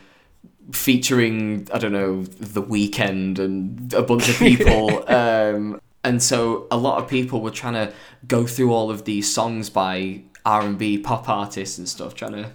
[0.72, 5.08] featuring I don't know The Weeknd and a bunch of people.
[5.12, 7.92] um, and so a lot of people were trying to
[8.26, 12.32] go through all of these songs by R and B pop artists and stuff, trying
[12.32, 12.50] to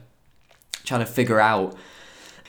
[0.86, 1.76] trying to figure out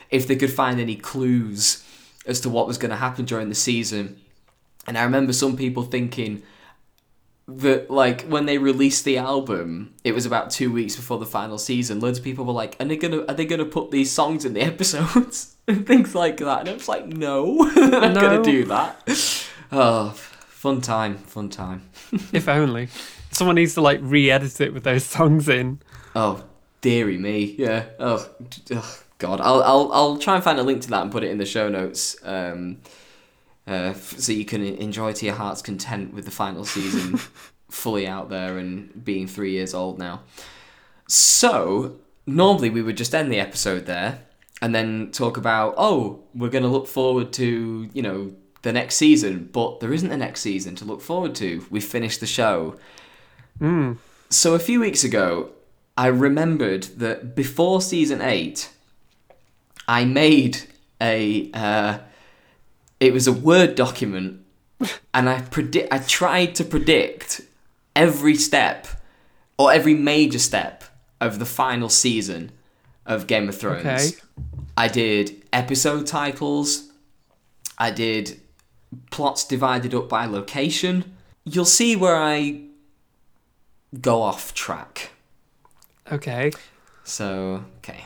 [0.09, 1.83] if they could find any clues
[2.25, 4.19] as to what was going to happen during the season.
[4.87, 6.43] And I remember some people thinking
[7.47, 11.57] that like when they released the album, it was about two weeks before the final
[11.57, 11.99] season.
[11.99, 14.53] Loads of people were like, "Are they gonna are they gonna put these songs in
[14.53, 18.21] the episodes and things like that?" And I was like, "No, I'm not No.
[18.21, 21.89] gonna do that." Oh, fun time, fun time.
[22.33, 22.89] if only.
[23.31, 25.81] Someone needs to like re-edit it with those songs in.
[26.15, 26.43] Oh,
[26.81, 27.85] dearie me, yeah.
[27.99, 28.27] Oh,
[28.73, 31.31] oh God, I'll I'll I'll try and find a link to that and put it
[31.31, 32.17] in the show notes.
[32.23, 32.79] Um,
[33.71, 37.17] uh, f- so you can enjoy to your heart's content with the final season
[37.69, 40.21] fully out there and being three years old now.
[41.07, 44.19] So normally we would just end the episode there
[44.61, 48.95] and then talk about oh we're going to look forward to you know the next
[48.95, 51.65] season, but there isn't a next season to look forward to.
[51.69, 52.75] We finished the show.
[53.59, 53.97] Mm.
[54.29, 55.49] So a few weeks ago,
[55.97, 58.71] I remembered that before season eight,
[59.87, 60.63] I made
[61.01, 61.49] a.
[61.53, 61.99] Uh,
[63.01, 64.45] it was a word document,
[65.13, 65.91] and I predict.
[65.91, 67.41] I tried to predict
[67.95, 68.87] every step,
[69.57, 70.85] or every major step
[71.19, 72.51] of the final season
[73.05, 73.81] of Game of Thrones.
[73.81, 74.09] Okay.
[74.77, 76.91] I did episode titles.
[77.77, 78.39] I did
[79.09, 81.17] plots divided up by location.
[81.43, 82.61] You'll see where I
[83.99, 85.11] go off track.
[86.11, 86.51] Okay.
[87.03, 88.05] So, okay.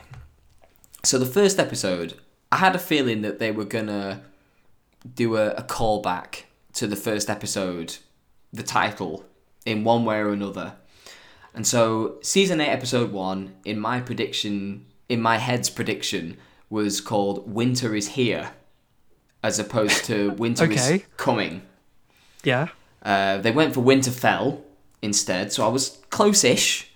[1.03, 2.15] So the first episode,
[2.51, 4.23] I had a feeling that they were gonna
[5.13, 6.43] do a, a callback
[6.73, 7.97] to the first episode,
[8.51, 9.25] the title,
[9.65, 10.75] in one way or another.
[11.53, 16.37] And so season eight, episode one, in my prediction, in my head's prediction,
[16.69, 18.51] was called "Winter is Here,"
[19.41, 21.61] as opposed to "Winter is Coming."
[22.43, 22.67] Yeah.
[23.01, 24.61] Uh, they went for Winterfell
[25.01, 26.91] instead, so I was close-ish.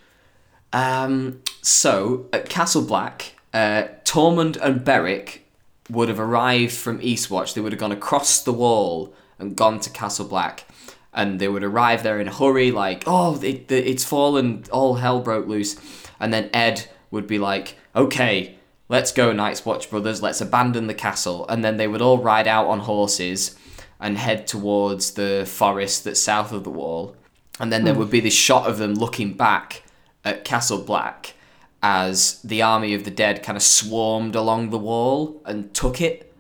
[0.74, 5.45] Um, so at Castle Black, uh, Tormund and Beric
[5.90, 7.54] would have arrived from Eastwatch.
[7.54, 10.66] They would have gone across the wall and gone to Castle Black,
[11.14, 14.66] and they would arrive there in a hurry, like, "Oh, it, it, it's fallen!
[14.72, 15.78] All hell broke loose."
[16.20, 18.56] And then Edd would be like, "Okay."
[18.92, 20.24] Let's go, Night's Watch brothers.
[20.24, 21.48] Let's abandon the castle.
[21.48, 23.56] And then they would all ride out on horses
[24.00, 27.16] and head towards the forest that's south of the wall.
[27.60, 28.00] And then there hmm.
[28.00, 29.84] would be this shot of them looking back
[30.26, 31.36] at Castle Black
[31.82, 36.34] as the army of the dead kind of swarmed along the wall and took it.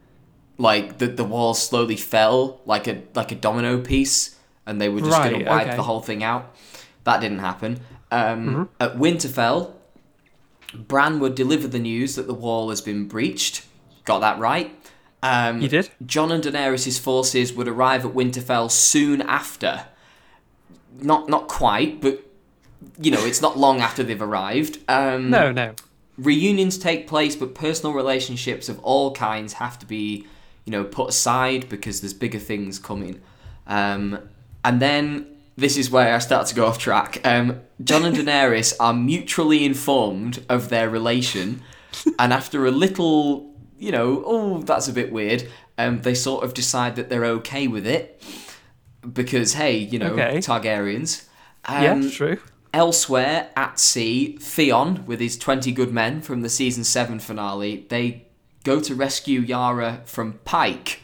[0.57, 4.35] Like the the wall slowly fell like a like a domino piece,
[4.65, 5.75] and they were just going to wipe okay.
[5.77, 6.53] the whole thing out.
[7.05, 7.79] That didn't happen.
[8.11, 9.73] Um, At Winterfell,
[10.73, 13.65] Bran would deliver the news that the wall has been breached.
[14.03, 14.75] Got that right.
[15.21, 15.89] Um, You did?
[16.05, 19.85] Jon and Daenerys' forces would arrive at Winterfell soon after.
[20.99, 22.28] Not not quite, but
[23.01, 24.79] you know, it's not long after they've arrived.
[24.87, 25.73] Um, No, no.
[26.17, 30.25] reunions take place, but personal relationships of all kinds have to be,
[30.65, 33.21] you know, put aside because there's bigger things coming.
[33.67, 34.19] Um,
[34.65, 35.27] and then
[35.57, 37.21] this is where I start to go off track.
[37.25, 41.61] Um, Jon and Daenerys are mutually informed of their relation,
[42.17, 45.47] and after a little, you know, oh, that's a bit weird.
[45.77, 48.21] Um, they sort of decide that they're okay with it
[49.13, 50.37] because, hey, you know, Okay.
[50.39, 51.25] Targaryens.
[51.65, 52.37] Um, yeah, true.
[52.73, 58.25] Elsewhere at sea, Theon, with his 20 good men from the season 7 finale, they
[58.63, 61.01] go to rescue Yara from Pike.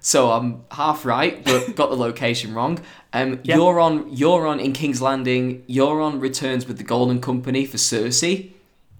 [0.00, 2.80] So I'm half right, but got the location wrong.
[3.12, 3.56] Um, Yeah.
[3.56, 8.52] Euron, Euron in King's Landing, Euron returns with the Golden Company for Cersei.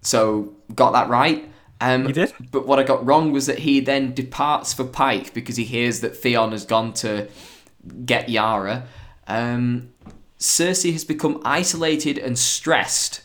[0.02, 1.48] So got that right.
[1.80, 2.32] Um, You did?
[2.52, 6.00] But what I got wrong was that he then departs for Pike because he hears
[6.00, 7.28] that Theon has gone to
[8.04, 8.86] get Yara.
[9.26, 9.88] Um,
[10.43, 13.22] Cersei has become isolated and stressed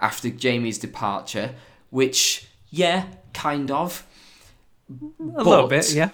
[0.00, 1.54] after Jaime's departure,
[1.90, 4.06] which, yeah, kind of.
[4.88, 6.10] A little bit, yeah.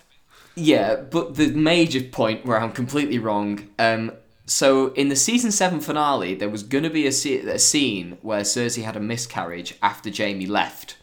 [0.54, 3.68] Yeah, but the major point where I'm completely wrong.
[3.78, 4.12] Um,
[4.46, 8.16] so in the season seven finale, there was going to be a, se- a scene
[8.22, 10.96] where Cersei had a miscarriage after Jaime left,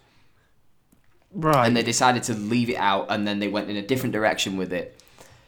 [1.31, 1.67] Right.
[1.67, 4.57] and they decided to leave it out, and then they went in a different direction
[4.57, 4.99] with it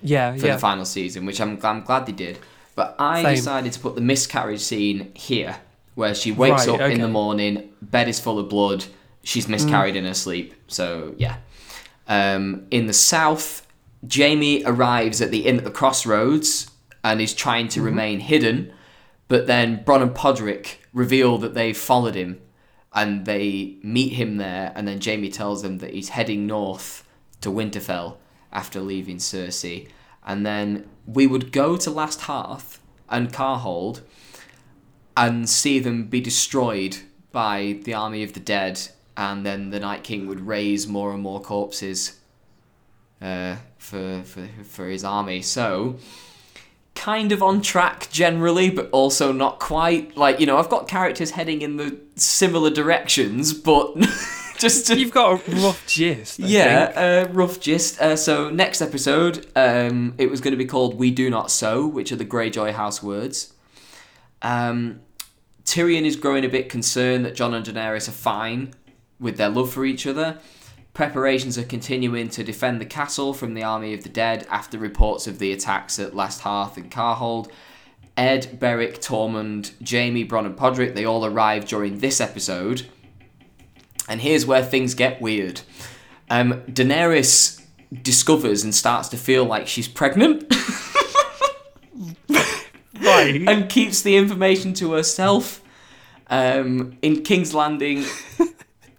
[0.02, 0.54] yeah, for yeah.
[0.54, 2.38] the final season, which I'm, I'm glad they did.
[2.76, 3.36] But I Same.
[3.36, 5.58] decided to put the miscarriage scene here,
[5.96, 8.86] where she wakes Right, up in the morning, bed is full of blood,
[9.24, 10.54] she's miscarried in her sleep.
[10.68, 11.38] So yeah.
[12.08, 13.66] Um, in the south,
[14.14, 16.70] Jaime arrives at the inn at the crossroads
[17.04, 18.72] and is trying to remain hidden,
[19.28, 22.42] but then Bronn and Podrick reveal that they've followed him,
[22.94, 27.08] and they meet him there, and then Jaime tells them that he's heading north
[27.42, 28.18] to Winterfell
[28.52, 29.88] after leaving Cersei,
[30.26, 34.02] and then we would go to Last Hearth and Karhold
[35.16, 36.98] and see them be destroyed
[37.32, 38.82] by the army of the dead,
[39.16, 42.20] and then the Night King would raise more and more corpses
[43.22, 45.42] uh, for, for for his army.
[45.42, 45.98] So,
[46.96, 50.18] kind of on track generally, but also not quite.
[50.18, 53.96] Like you know, I've got characters heading in the similar directions, but
[54.60, 56.42] just to You've got a rough gist.
[56.42, 58.00] I yeah, uh, rough gist.
[58.02, 61.88] Uh, so next episode, um, it was going to be called "We Do Not Sow,"
[61.88, 63.54] which are the Greyjoy house words.
[64.42, 65.02] Um,
[65.64, 68.74] Tyrion is growing a bit concerned that Jon and Daenerys are fine
[69.20, 70.40] with their love for each other.
[70.94, 75.28] Preparations are continuing to defend the castle from the army of the dead after reports
[75.28, 77.50] of the attacks at Last Hearth and Karhold.
[78.16, 82.88] Edd, Beric, Tormund, Jaime, Bronn, and Podrick, they all arrive during this episode.
[84.08, 85.62] And here's where things get weird.
[86.30, 87.62] Um, Daenerys
[88.02, 90.44] discovers and starts to feel like she's pregnant
[93.02, 93.42] right.
[93.48, 95.62] and keeps the information to herself.
[96.28, 98.04] Um, in King's Landing,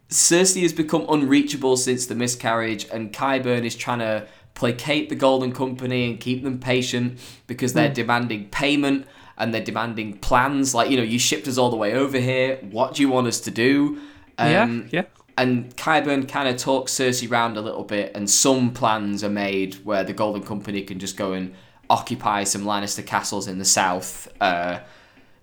[0.09, 5.53] Cersei has become unreachable since the miscarriage, and Qyburn is trying to placate the Golden
[5.53, 10.75] Company and keep them patient because they're demanding payment and they're demanding plans.
[10.75, 12.59] Like, you know, you shipped us all the way over here.
[12.71, 14.01] What do you want us to do?
[14.39, 15.05] Um, yeah, yeah.
[15.39, 19.77] and Qyburn kind of talks Cersei round a little bit, and some plans are made
[19.85, 21.55] where the Golden Company can just go and
[21.89, 24.81] occupy some Lannister castles in the south, uh,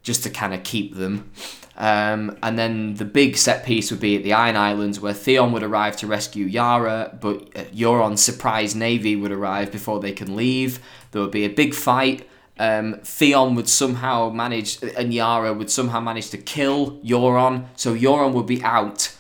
[0.04, 1.32] just to kind of keep them.
[1.76, 5.52] Um, and then the big set piece would be at the Iron Islands, where Theon
[5.54, 10.36] would arrive to rescue Yara, but uh, Euron's surprise navy would arrive before they can
[10.36, 10.80] leave.
[11.12, 12.30] There would be a big fight.
[12.60, 18.34] Um, Theon would somehow manage, and Yara would somehow manage to kill Euron, so Euron
[18.34, 19.16] would be out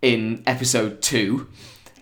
[0.00, 1.48] in episode two.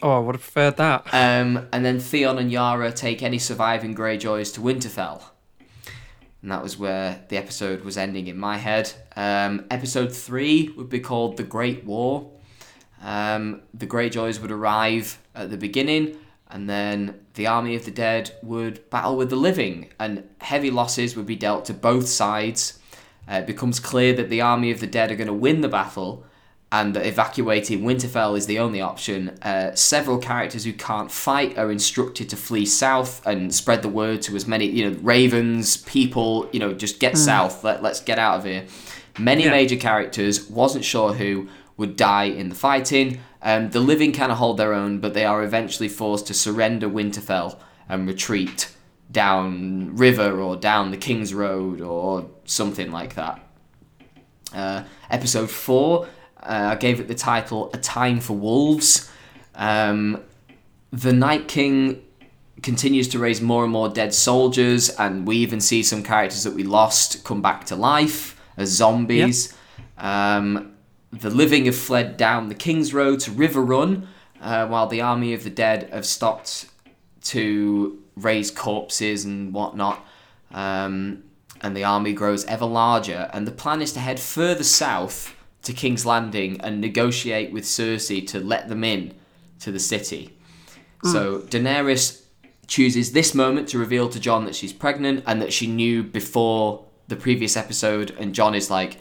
[0.03, 1.07] Oh, I would have preferred that.
[1.13, 5.23] Um, and then Theon and Yara take any surviving Greyjoys to Winterfell.
[6.43, 8.93] And that was where the episode was ending in my head.
[9.15, 12.31] Um, episode 3 would be called The Great War.
[13.03, 16.17] Um, the Greyjoys would arrive at the beginning,
[16.53, 21.17] and then the army of the dead would battle with the living, and heavy losses
[21.17, 22.79] would be dealt to both sides.
[23.31, 25.69] Uh, it becomes clear that the army of the dead are going to win the
[25.69, 26.25] battle,
[26.73, 29.31] and that evacuating Winterfell is the only option.
[29.43, 34.23] Uh, several characters who can't fight are instructed to flee south and spread the word
[34.23, 37.65] to as many, you know, ravens, people, you know, just get south.
[37.65, 38.67] Let, let's get out of here.
[39.19, 39.51] Many Yeah.
[39.51, 43.19] major characters, wasn't sure who, would die in the fighting.
[43.43, 46.89] Um, the living kind of hold their own, but they are eventually forced to surrender
[46.89, 48.71] Winterfell and retreat
[49.11, 53.41] down river or down the King's Road or something like that.
[54.55, 56.07] Uh, episode four,
[56.43, 59.11] uh, I gave it the title "A Time for Wolves."
[59.55, 60.23] Um,
[60.93, 62.03] the Night King
[62.63, 66.55] continues to raise more and more dead soldiers, and we even see some characters that
[66.55, 69.55] we lost come back to life as zombies.
[69.97, 70.70] Um,
[71.13, 74.07] the living have fled down the King's Road to Riverrun,
[74.41, 76.67] uh, while the army of the dead have stopped
[77.23, 80.05] to raise corpses and whatnot.
[80.53, 81.25] Um,
[81.63, 85.73] and the army grows ever larger, and the plan is to head further south to
[85.73, 89.13] King's Landing and negotiate with Cersei to let them in
[89.61, 90.37] to the city.
[91.03, 92.23] So Daenerys
[92.67, 96.85] chooses this moment to reveal to Jon that she's pregnant and that she knew before
[97.09, 98.99] the previous episode, and Jon is like,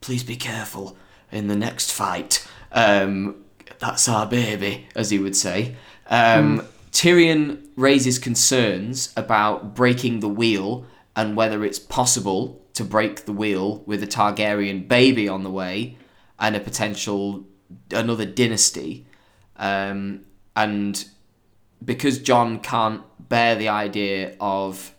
[0.00, 0.96] please be careful
[1.32, 2.46] in the next fight.
[2.72, 3.44] Um,
[3.78, 5.76] that's our baby, as he would say.
[6.08, 13.32] Um, Tyrion raises concerns about breaking the wheel and whether it's possible to break the
[13.32, 15.96] wheel with a Targaryen baby on the way
[16.38, 17.46] and a potential
[17.90, 19.06] another dynasty.
[19.56, 20.24] Um,
[20.54, 21.04] and
[21.84, 24.94] because Jon can't bear the idea of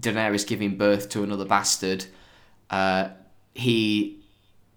[0.00, 2.06] Daenerys giving birth to another bastard,
[2.70, 3.10] uh,
[3.54, 4.21] he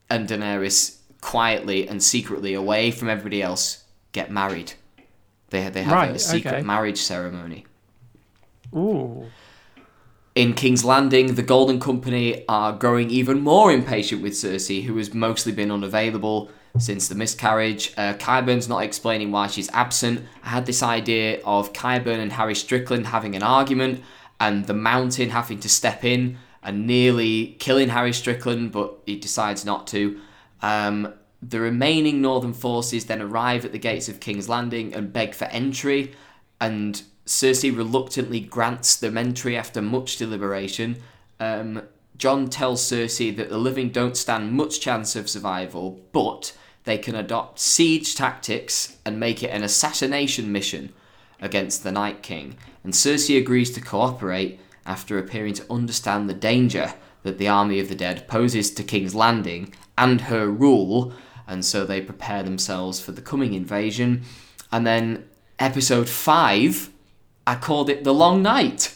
[0.09, 4.73] and Daenerys quietly and secretly away from everybody else get married.
[5.49, 6.63] They they have a secret okay.
[6.63, 7.65] marriage ceremony.
[8.75, 9.25] Ooh.
[10.35, 15.13] In King's Landing, the Golden Company are growing even more impatient with Cersei, who has
[15.13, 17.93] mostly been unavailable since the miscarriage.
[17.95, 20.25] Uh, Qyburn's not explaining why she's absent.
[20.43, 24.03] I had this idea of Qyburn and Harry Strickland having an argument,
[24.39, 29.63] and the Mountain having to step in and nearly killing Harry Strickland, but he decides
[29.63, 30.19] not to.
[30.61, 35.35] Um, the remaining Northern forces then arrive at the gates of King's Landing and beg
[35.35, 36.15] for entry,
[36.59, 40.97] and Cersei reluctantly grants them entry after much deliberation.
[41.39, 41.83] Um,
[42.17, 47.13] Jon tells Cersei that the living don't stand much chance of survival, but they can
[47.13, 50.93] adopt siege tactics and make it an assassination mission
[51.39, 52.57] against the Night King.
[52.83, 57.89] And Cersei agrees to cooperate after appearing to understand the danger that the army of
[57.89, 61.13] the dead poses to King's Landing and her rule,
[61.47, 64.23] and so they prepare themselves for the coming invasion.
[64.71, 65.25] And then
[65.59, 66.89] episode 5
[67.47, 68.95] I called it The Long Night.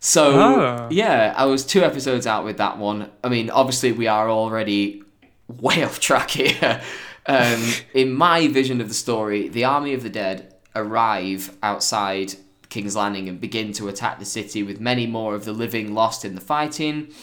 [0.00, 0.88] So, Ah.
[0.90, 3.10] yeah, I was two episodes out with that one.
[3.22, 5.02] I mean, obviously, we are already
[5.48, 6.80] way off track here.
[7.26, 7.62] Um,
[7.94, 12.34] in my vision of the story, the army of the dead arrive outside
[12.74, 16.24] King's Landing and begin to attack the city with many more of the living lost
[16.24, 17.14] in the fighting.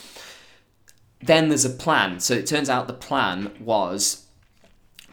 [1.21, 2.21] Then there's a plan.
[2.21, 4.27] So it turns out the plan was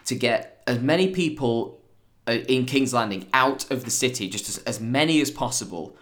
[0.04, 1.80] to get as many people
[2.28, 5.96] uh, in King's Landing out of the city, just as, as many as possible.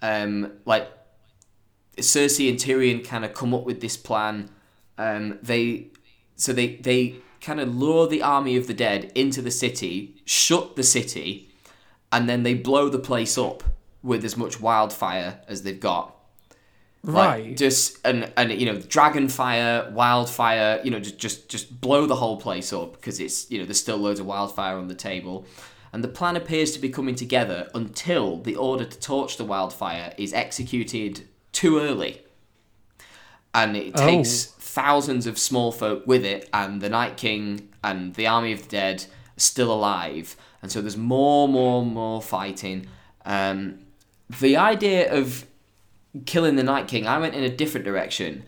[0.00, 0.88] Um, like
[1.98, 4.48] Cersei and Tyrion kind of come up with this plan.
[4.96, 5.88] Um, they
[6.36, 10.74] so they they kind of lure the army of the dead into the city, shut
[10.74, 11.50] the city,
[12.10, 13.62] and then they blow the place up
[14.04, 16.14] with as much wildfire as they've got.
[17.02, 17.56] Like, Right.
[17.56, 20.80] just and and you know, dragon fire, wildfire.
[20.84, 23.80] You know, just just just blow the whole place up because it's you know there's
[23.80, 25.44] still loads of wildfire on the table,
[25.92, 30.14] and the plan appears to be coming together until the order to torch the wildfire
[30.16, 32.22] is executed too early,
[33.54, 34.06] and it Oh.
[34.06, 38.62] takes thousands of small folk with it, and the Night King and the army of
[38.62, 39.04] the dead
[39.36, 42.86] are still alive, and so there's more, more, more fighting.
[43.26, 43.80] Um,
[44.28, 45.46] the idea of
[46.26, 48.44] killing the Night King, I went in a different direction.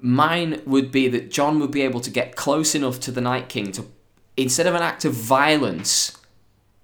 [0.00, 3.48] Mine would be that Jon would be able to get close enough to the Night
[3.48, 3.86] King to,
[4.36, 6.16] instead of an act of violence,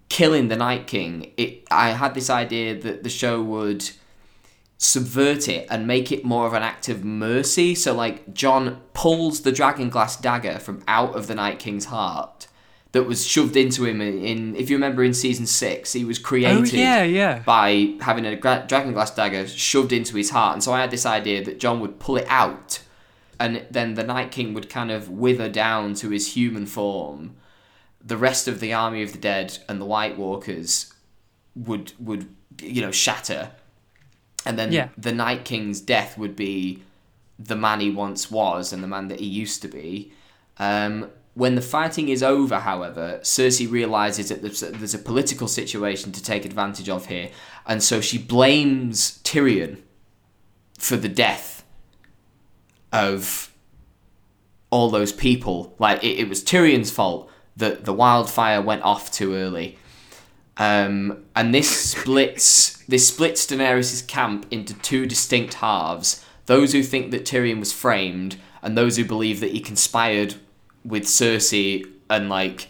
[0.09, 1.33] killing the Night King.
[1.37, 3.91] It, I had this idea that the show would
[4.79, 7.75] subvert it and make it more of an act of mercy.
[7.75, 12.48] So, like, Jon pulls the dragon glass dagger from out of the Night King's heart
[12.93, 16.19] that was shoved into him in, in if you remember in season six, he was
[16.19, 17.41] Oh created yeah, yeah.
[17.41, 20.55] by having a gra- dragon glass dagger shoved into his heart.
[20.55, 22.81] And so I had this idea that Jon would pull it out,
[23.39, 27.37] and then the Night King would kind of wither down to his human form.
[28.05, 30.93] The rest of the army of the dead and the White Walkers
[31.55, 32.29] would would
[32.63, 33.51] you know shatter,
[34.47, 34.89] and then Yeah.
[34.97, 36.83] the Night King's death would be
[37.39, 40.13] the man he once was and the man that he used to be.
[40.59, 45.47] Um, when the fighting is over, however, Cersei realizes that there's a, there's a political
[45.47, 47.31] situation to take advantage of here,
[47.65, 49.79] and so she blames Tyrion
[50.77, 51.65] for the death
[52.93, 53.55] of
[54.71, 55.77] all those people.
[55.79, 59.79] Like it, it was Tyrion's fault that the wildfire went off too early.
[60.57, 66.25] Um, and this splits this splits Daenerys' camp into two distinct halves.
[66.47, 70.35] Those who think that Tyrion was framed, and those who believe that he conspired
[70.85, 72.69] with Cersei and like,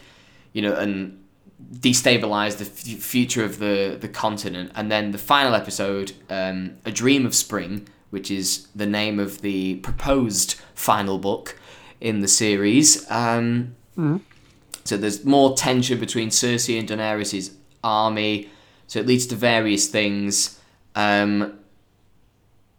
[0.53, 1.15] you know, and
[1.73, 4.71] destabilize the f- future of the the continent.
[4.75, 9.41] And then the final episode, um, A Dream of Spring, which is the name of
[9.41, 11.57] the proposed final book
[12.01, 13.09] in the series.
[13.11, 13.75] Um,
[14.85, 17.53] So there's more tension between Cersei and Daenerys'
[17.83, 18.49] army.
[18.87, 20.59] So it leads to various things.
[20.95, 21.59] Um,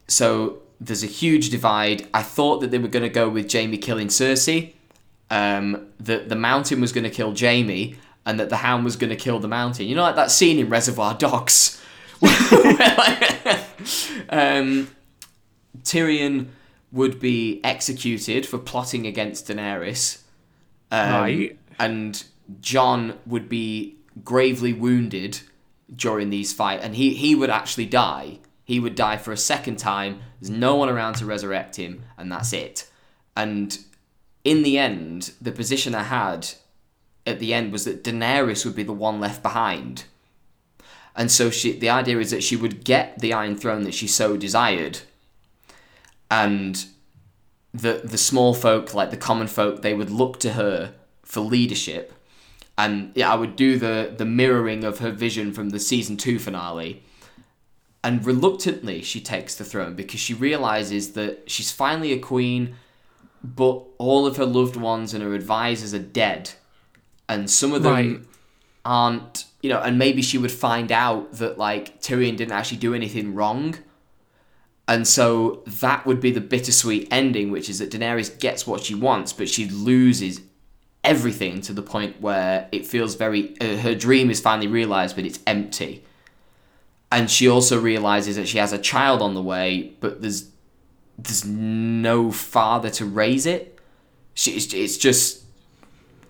[0.08, 2.08] so there's a huge divide.
[2.12, 4.72] I thought that they were going to go with Jaime killing Cersei.
[5.30, 9.10] Um, that the mountain was going to kill Jaime, and that the hound was going
[9.10, 9.86] to kill the mountain.
[9.86, 11.80] You know, like that scene in Reservoir Dogs.
[12.20, 12.32] where,
[14.28, 14.90] um,
[15.82, 16.48] Tyrion
[16.92, 20.22] would be executed for plotting against Daenerys.
[20.90, 21.58] Um, Right.
[21.78, 22.22] And
[22.60, 25.40] Jon would be gravely wounded
[25.94, 28.38] during these fights, and he, he would actually die.
[28.64, 30.20] He would die for a second time.
[30.40, 32.88] There's no one around to resurrect him, and that's it.
[33.36, 33.78] And
[34.45, 36.49] in the end, the position I had
[37.26, 40.05] at the end was that Daenerys would be the one left behind.
[41.14, 44.07] And so she, the idea is that she would get the Iron Throne that she
[44.07, 45.01] so desired,
[46.30, 46.86] and
[47.74, 52.12] the the small folk, like the common folk, they would look to her for leadership.
[52.78, 56.38] And yeah, I would do the the mirroring of her vision from the season two
[56.38, 57.03] finale.
[58.03, 62.76] And reluctantly, she takes the throne because she realizes that she's finally a queen,
[63.43, 66.51] but all of her loved ones and her advisors are dead,
[67.28, 68.20] and some of them Right.
[68.84, 69.45] aren't.
[69.62, 73.34] You know, and maybe she would find out that like Tyrion didn't actually do anything
[73.34, 73.76] wrong.
[74.88, 78.95] And so that would be the bittersweet ending, which is that Daenerys gets what she
[78.95, 80.41] wants, but she loses
[81.05, 83.55] everything to the point where it feels very.
[83.61, 86.05] Uh, her dream is finally realized, but it's empty.
[87.12, 90.49] And she also realizes that she has a child on the way, but there's
[91.22, 93.78] there's no father to raise it.
[94.34, 95.44] She, it's, it's just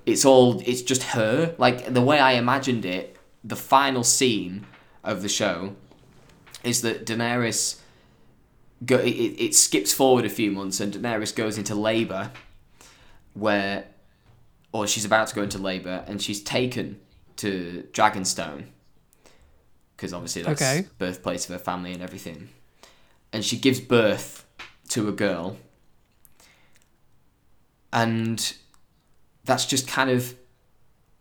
[0.07, 1.55] it's all it's just her.
[1.59, 4.67] Like the way I imagined it, the final scene
[5.05, 5.77] of the show
[6.65, 7.79] is that Daenerys
[8.85, 12.31] go it, it skips forward a few months and Daenerys goes into labor
[13.35, 13.85] where
[14.73, 16.99] or she's about to go into labor and she's taken
[17.37, 18.65] to Dragonstone
[19.97, 20.87] because obviously that's Okay.
[20.99, 22.49] birthplace of her family and everything
[23.33, 24.40] and she gives birth
[24.91, 25.57] to a girl.
[27.93, 28.55] And
[29.45, 30.35] that's just kind of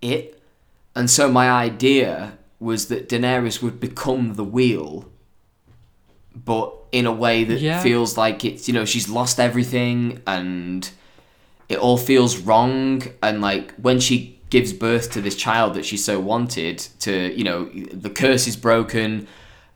[0.01, 0.41] it.
[0.95, 5.09] And so my idea was that Daenerys would become the wheel
[6.45, 7.81] but in a way that Yeah.
[7.81, 10.89] feels like it's you know she's lost everything and
[11.67, 13.03] it all feels wrong.
[13.21, 17.43] And like when she gives birth to this child that she so wanted to you
[17.43, 19.27] know the curse is broken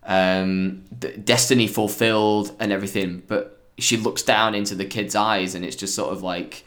[0.05, 3.23] um the destiny fulfilled and everything.
[3.27, 6.65] But she looks down into the kid's eyes and it's just sort of like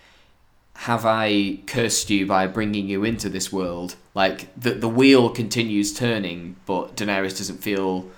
[0.81, 3.97] have I cursed you by bringing you into this world?
[4.15, 8.11] Like the the wheel continues turning, but Daenerys doesn't feel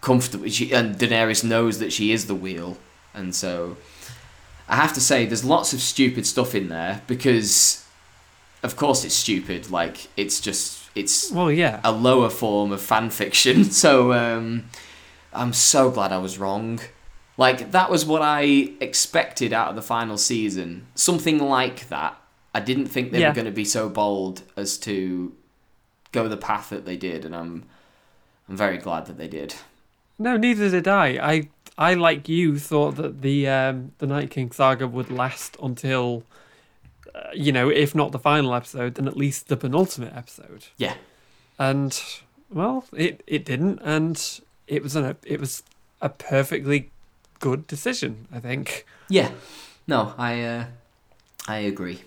[0.00, 0.48] comfortable.
[0.48, 2.78] She, and Daenerys knows that she is the wheel,
[3.12, 3.76] and so
[4.68, 7.84] I have to say, there's lots of stupid stuff in there because,
[8.62, 9.70] of course, it's stupid.
[9.70, 11.80] Like it's just it's Well, yeah.
[11.84, 13.64] a lower form of fan fiction.
[13.70, 14.66] So um,
[15.32, 16.80] I'm so glad I was wrong.
[17.36, 20.86] Like that was what I expected out of the final season.
[20.94, 22.16] Something like that.
[22.54, 23.30] I didn't think they Yeah.
[23.30, 25.34] were going to be so bold as to
[26.12, 27.64] go the path that they did, and I'm
[28.48, 29.54] I'm very glad that they did.
[30.18, 31.06] No, neither did I.
[31.32, 36.22] I, I like you, thought that the um, the Night King saga would last until,
[37.14, 40.66] uh, you know, if not the final episode, then at least the penultimate episode.
[40.76, 40.94] Yeah,
[41.58, 42.00] And
[42.48, 45.64] well, it it didn't, and it was an it was
[46.00, 46.90] a perfectly
[47.44, 48.86] good decision, I think.
[49.10, 49.30] yeah.
[49.86, 50.64] No, I uh,
[51.46, 51.98] I agree.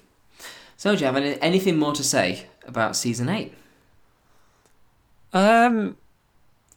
[0.78, 3.54] So, do you have any, anything more to say about season eight?
[5.34, 5.96] Um,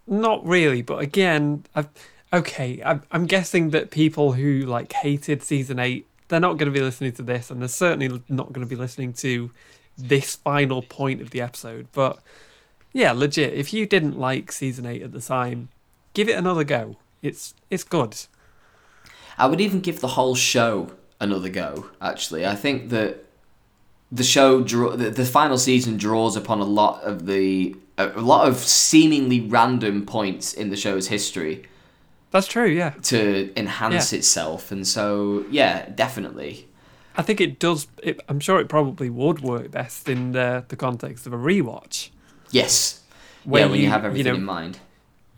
[0.06, 1.88] not really, but again, I've,
[2.34, 6.78] okay, I'm, I'm guessing that people who like hated season eight, they're not going to
[6.78, 9.50] be listening to this, and they're certainly not going to be listening to
[9.96, 11.86] this final point of the episode.
[11.92, 12.18] But
[12.92, 15.70] yeah, legit, if you didn't like season eight at the time,
[16.12, 16.96] give it another go.
[17.22, 18.16] It's it's good.
[19.40, 21.86] I would even give the whole show another go.
[22.00, 23.24] Actually, I think that
[24.12, 28.48] the show draw the, the final season draws upon a lot of the a, lot
[28.48, 31.64] of seemingly random points in the show's history
[32.30, 32.66] That's true.
[32.66, 33.18] Yeah, to
[33.58, 34.18] enhance Yeah.
[34.18, 36.66] itself, and so yeah, definitely.
[37.16, 37.88] I think it does.
[38.02, 42.10] It, I'm sure it probably would work best in the the context of a rewatch.
[42.52, 43.02] Yes,
[43.44, 44.78] Where yeah, when you, you- have you everything know- in mind.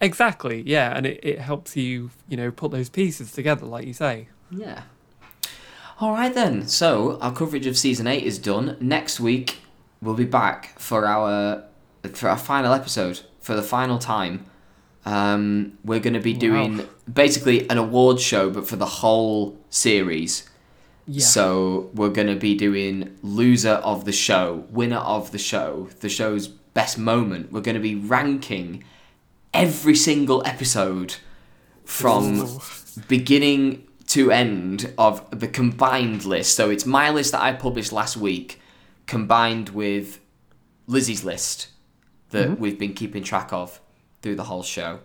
[0.02, 3.92] Exactly, yeah, and it, it helps you, you know, put those pieces together, like you
[3.94, 4.28] say.
[4.50, 4.82] Yeah.
[6.00, 6.66] All right then.
[6.66, 8.76] So our coverage of season eight is done.
[8.80, 9.58] Next week
[10.02, 11.62] we'll be back for our
[12.12, 14.44] for our final episode for the final time.
[15.06, 16.84] Um, we're going to be doing Wow.
[17.12, 20.48] basically an award show, but for the whole series.
[21.06, 21.24] Yeah.
[21.24, 26.08] So we're going to be doing loser of the show, winner of the show, the
[26.08, 27.52] show's best moment.
[27.52, 28.84] We're going to be ranking
[29.54, 31.16] every single episode
[31.84, 32.60] from Ooh.
[33.08, 36.54] beginning to end of the combined list.
[36.54, 38.60] So it's my list that I published last week
[39.06, 40.20] combined with
[40.86, 41.68] Lizzie's list
[42.30, 43.80] that we've been keeping track of
[44.22, 45.00] through the whole show.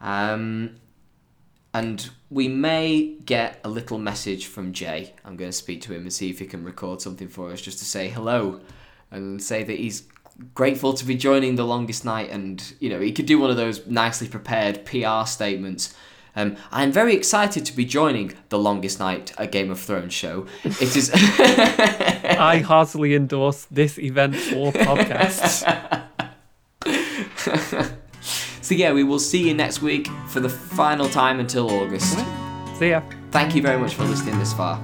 [0.00, 0.76] Um,
[1.72, 5.14] and we may get a little message from Jay.
[5.24, 7.60] I'm going to speak to him and see if he can record something for us
[7.60, 8.60] just to say hello
[9.10, 10.04] and say that he's
[10.54, 13.56] grateful to be joining the longest night and you know he could do one of
[13.56, 15.94] those nicely prepared PR statements.
[16.38, 20.46] Um, I'm very excited to be joining the longest night, a Game of Thrones show.
[20.64, 21.10] It is.
[21.14, 25.64] I heartily endorse this event or podcast.
[28.60, 32.18] so yeah, we will see you next week for the final time until August.
[32.78, 33.00] See ya.
[33.30, 34.78] Thank you very much for listening this far.